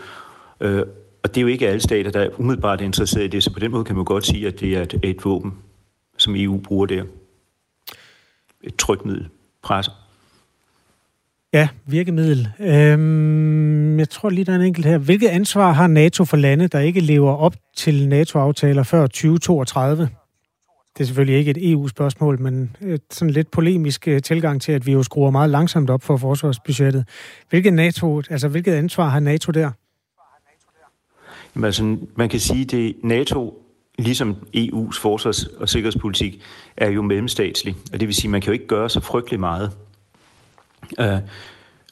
[0.61, 0.83] Øh,
[1.23, 3.59] og det er jo ikke alle stater, der er umiddelbart interesseret i det, så på
[3.59, 5.53] den måde kan man godt sige, at det er et, et våben,
[6.17, 7.03] som EU bruger der.
[8.63, 9.27] Et trykmiddel,
[9.63, 9.89] pres.
[11.55, 12.49] Ja, virkemiddel.
[12.59, 14.97] Øhm, jeg tror lige, der er en enkelt her.
[14.97, 20.09] Hvilket ansvar har NATO for lande, der ikke lever op til NATO-aftaler før 2032?
[20.93, 24.85] Det er selvfølgelig ikke et EU-spørgsmål, men et sådan lidt polemisk øh, tilgang til, at
[24.85, 27.05] vi jo skruer meget langsomt op for forsvarsbudgettet.
[27.49, 29.71] Hvilket, NATO, altså, hvilket ansvar har NATO der?
[31.55, 33.63] Jamen, altså, man kan sige, at NATO,
[33.97, 36.41] ligesom EU's forsvars- og sikkerhedspolitik,
[36.77, 37.75] er jo mellemstatslig.
[37.93, 39.71] Og det vil sige, at man kan jo ikke gøre så frygtelig meget.
[40.99, 41.19] Øh,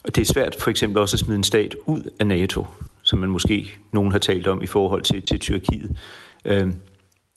[0.04, 2.66] og det er svært for eksempel også at smide en stat ud af NATO,
[3.02, 5.96] som man måske nogen har talt om i forhold til, til Tyrkiet.
[6.44, 6.70] Uh,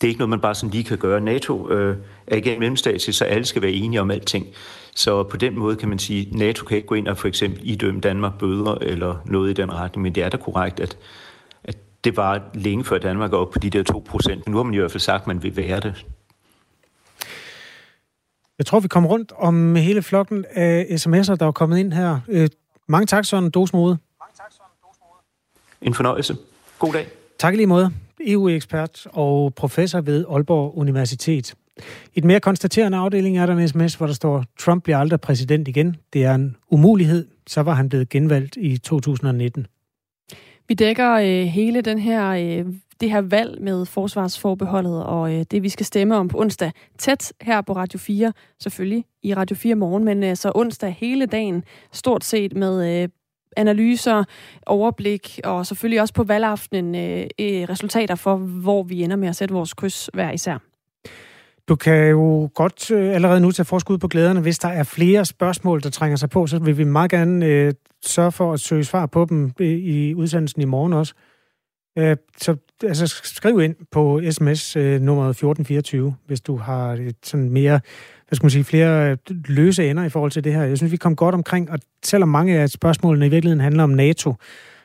[0.01, 1.21] det er ikke noget, man bare sådan lige kan gøre.
[1.21, 1.97] NATO øh,
[2.27, 4.47] er ikke en mellemstatslig, så alle skal være enige om alting.
[4.95, 7.27] Så på den måde kan man sige, at NATO kan ikke gå ind og for
[7.27, 10.97] eksempel idømme Danmark bøder eller noget i den retning, men det er da korrekt, at,
[11.63, 14.47] at det var længe før Danmark er op på de der 2 procent.
[14.47, 16.05] Nu har man i hvert fald sagt, at man vil være det.
[18.57, 22.19] Jeg tror, vi kommer rundt om hele flokken af sms'er, der er kommet ind her.
[22.27, 22.49] Øh,
[22.87, 23.97] mange tak, Søren Dosmode.
[25.81, 26.35] En fornøjelse.
[26.79, 27.07] God dag.
[27.39, 27.91] Tak lige måde.
[28.27, 31.55] EU-ekspert og professor ved Aalborg Universitet.
[32.13, 35.21] I et mere konstaterende afdeling er der en sms, hvor der står, Trump bliver aldrig
[35.21, 35.95] præsident igen.
[36.13, 37.27] Det er en umulighed.
[37.47, 39.67] Så var han blevet genvalgt i 2019.
[40.67, 42.65] Vi dækker øh, hele den her, øh,
[43.01, 46.71] det her valg med forsvarsforbeholdet og øh, det, vi skal stemme om på onsdag.
[46.97, 51.25] Tæt her på Radio 4, selvfølgelig i Radio 4 morgen, men øh, så onsdag hele
[51.25, 53.09] dagen, stort set med øh,
[53.57, 54.23] analyser,
[54.65, 59.35] overblik og selvfølgelig også på valgaftenen øh, øh, resultater for, hvor vi ender med at
[59.35, 60.57] sætte vores kryds hver især.
[61.67, 64.41] Du kan jo godt øh, allerede nu tage forskud på glæderne.
[64.41, 67.73] Hvis der er flere spørgsmål, der trænger sig på, så vil vi meget gerne øh,
[68.05, 71.13] sørge for at søge svar på dem i, i udsendelsen i morgen også.
[71.97, 77.49] Øh, så altså, skriv ind på sms øh, nummer 1424, hvis du har et sådan
[77.49, 77.79] mere
[78.27, 80.63] hvad skal man sige, flere øh, løse ender i forhold til det her.
[80.63, 83.89] Jeg synes, vi kom godt omkring, og selvom mange af spørgsmålene i virkeligheden handler om
[83.89, 84.35] NATO,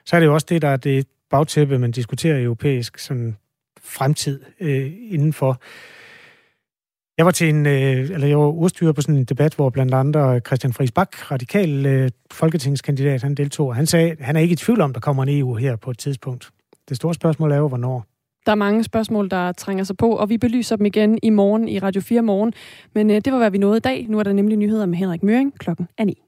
[0.05, 3.37] så er det jo også det, der er det bagtæppe, man diskuterer europæisk sådan
[3.83, 5.61] fremtid øh, indenfor.
[7.19, 9.95] Jeg var til en, øh, eller jeg var ordstyrer på sådan en debat, hvor blandt
[9.95, 14.41] andre Christian Friis Bak, radikal øh, folketingskandidat, han deltog, og han sagde, at han er
[14.41, 16.51] ikke i tvivl om, der kommer en EU her på et tidspunkt.
[16.93, 18.05] Det store spørgsmål er jo, hvornår.
[18.47, 21.69] Der er mange spørgsmål, der trænger sig på, og vi belyser dem igen i morgen
[21.69, 22.53] i Radio 4 morgen.
[22.95, 24.07] Men øh, det var, hvad vi nåede i dag.
[24.09, 26.23] Nu er der nemlig nyheder med Henrik Møring klokken er 9.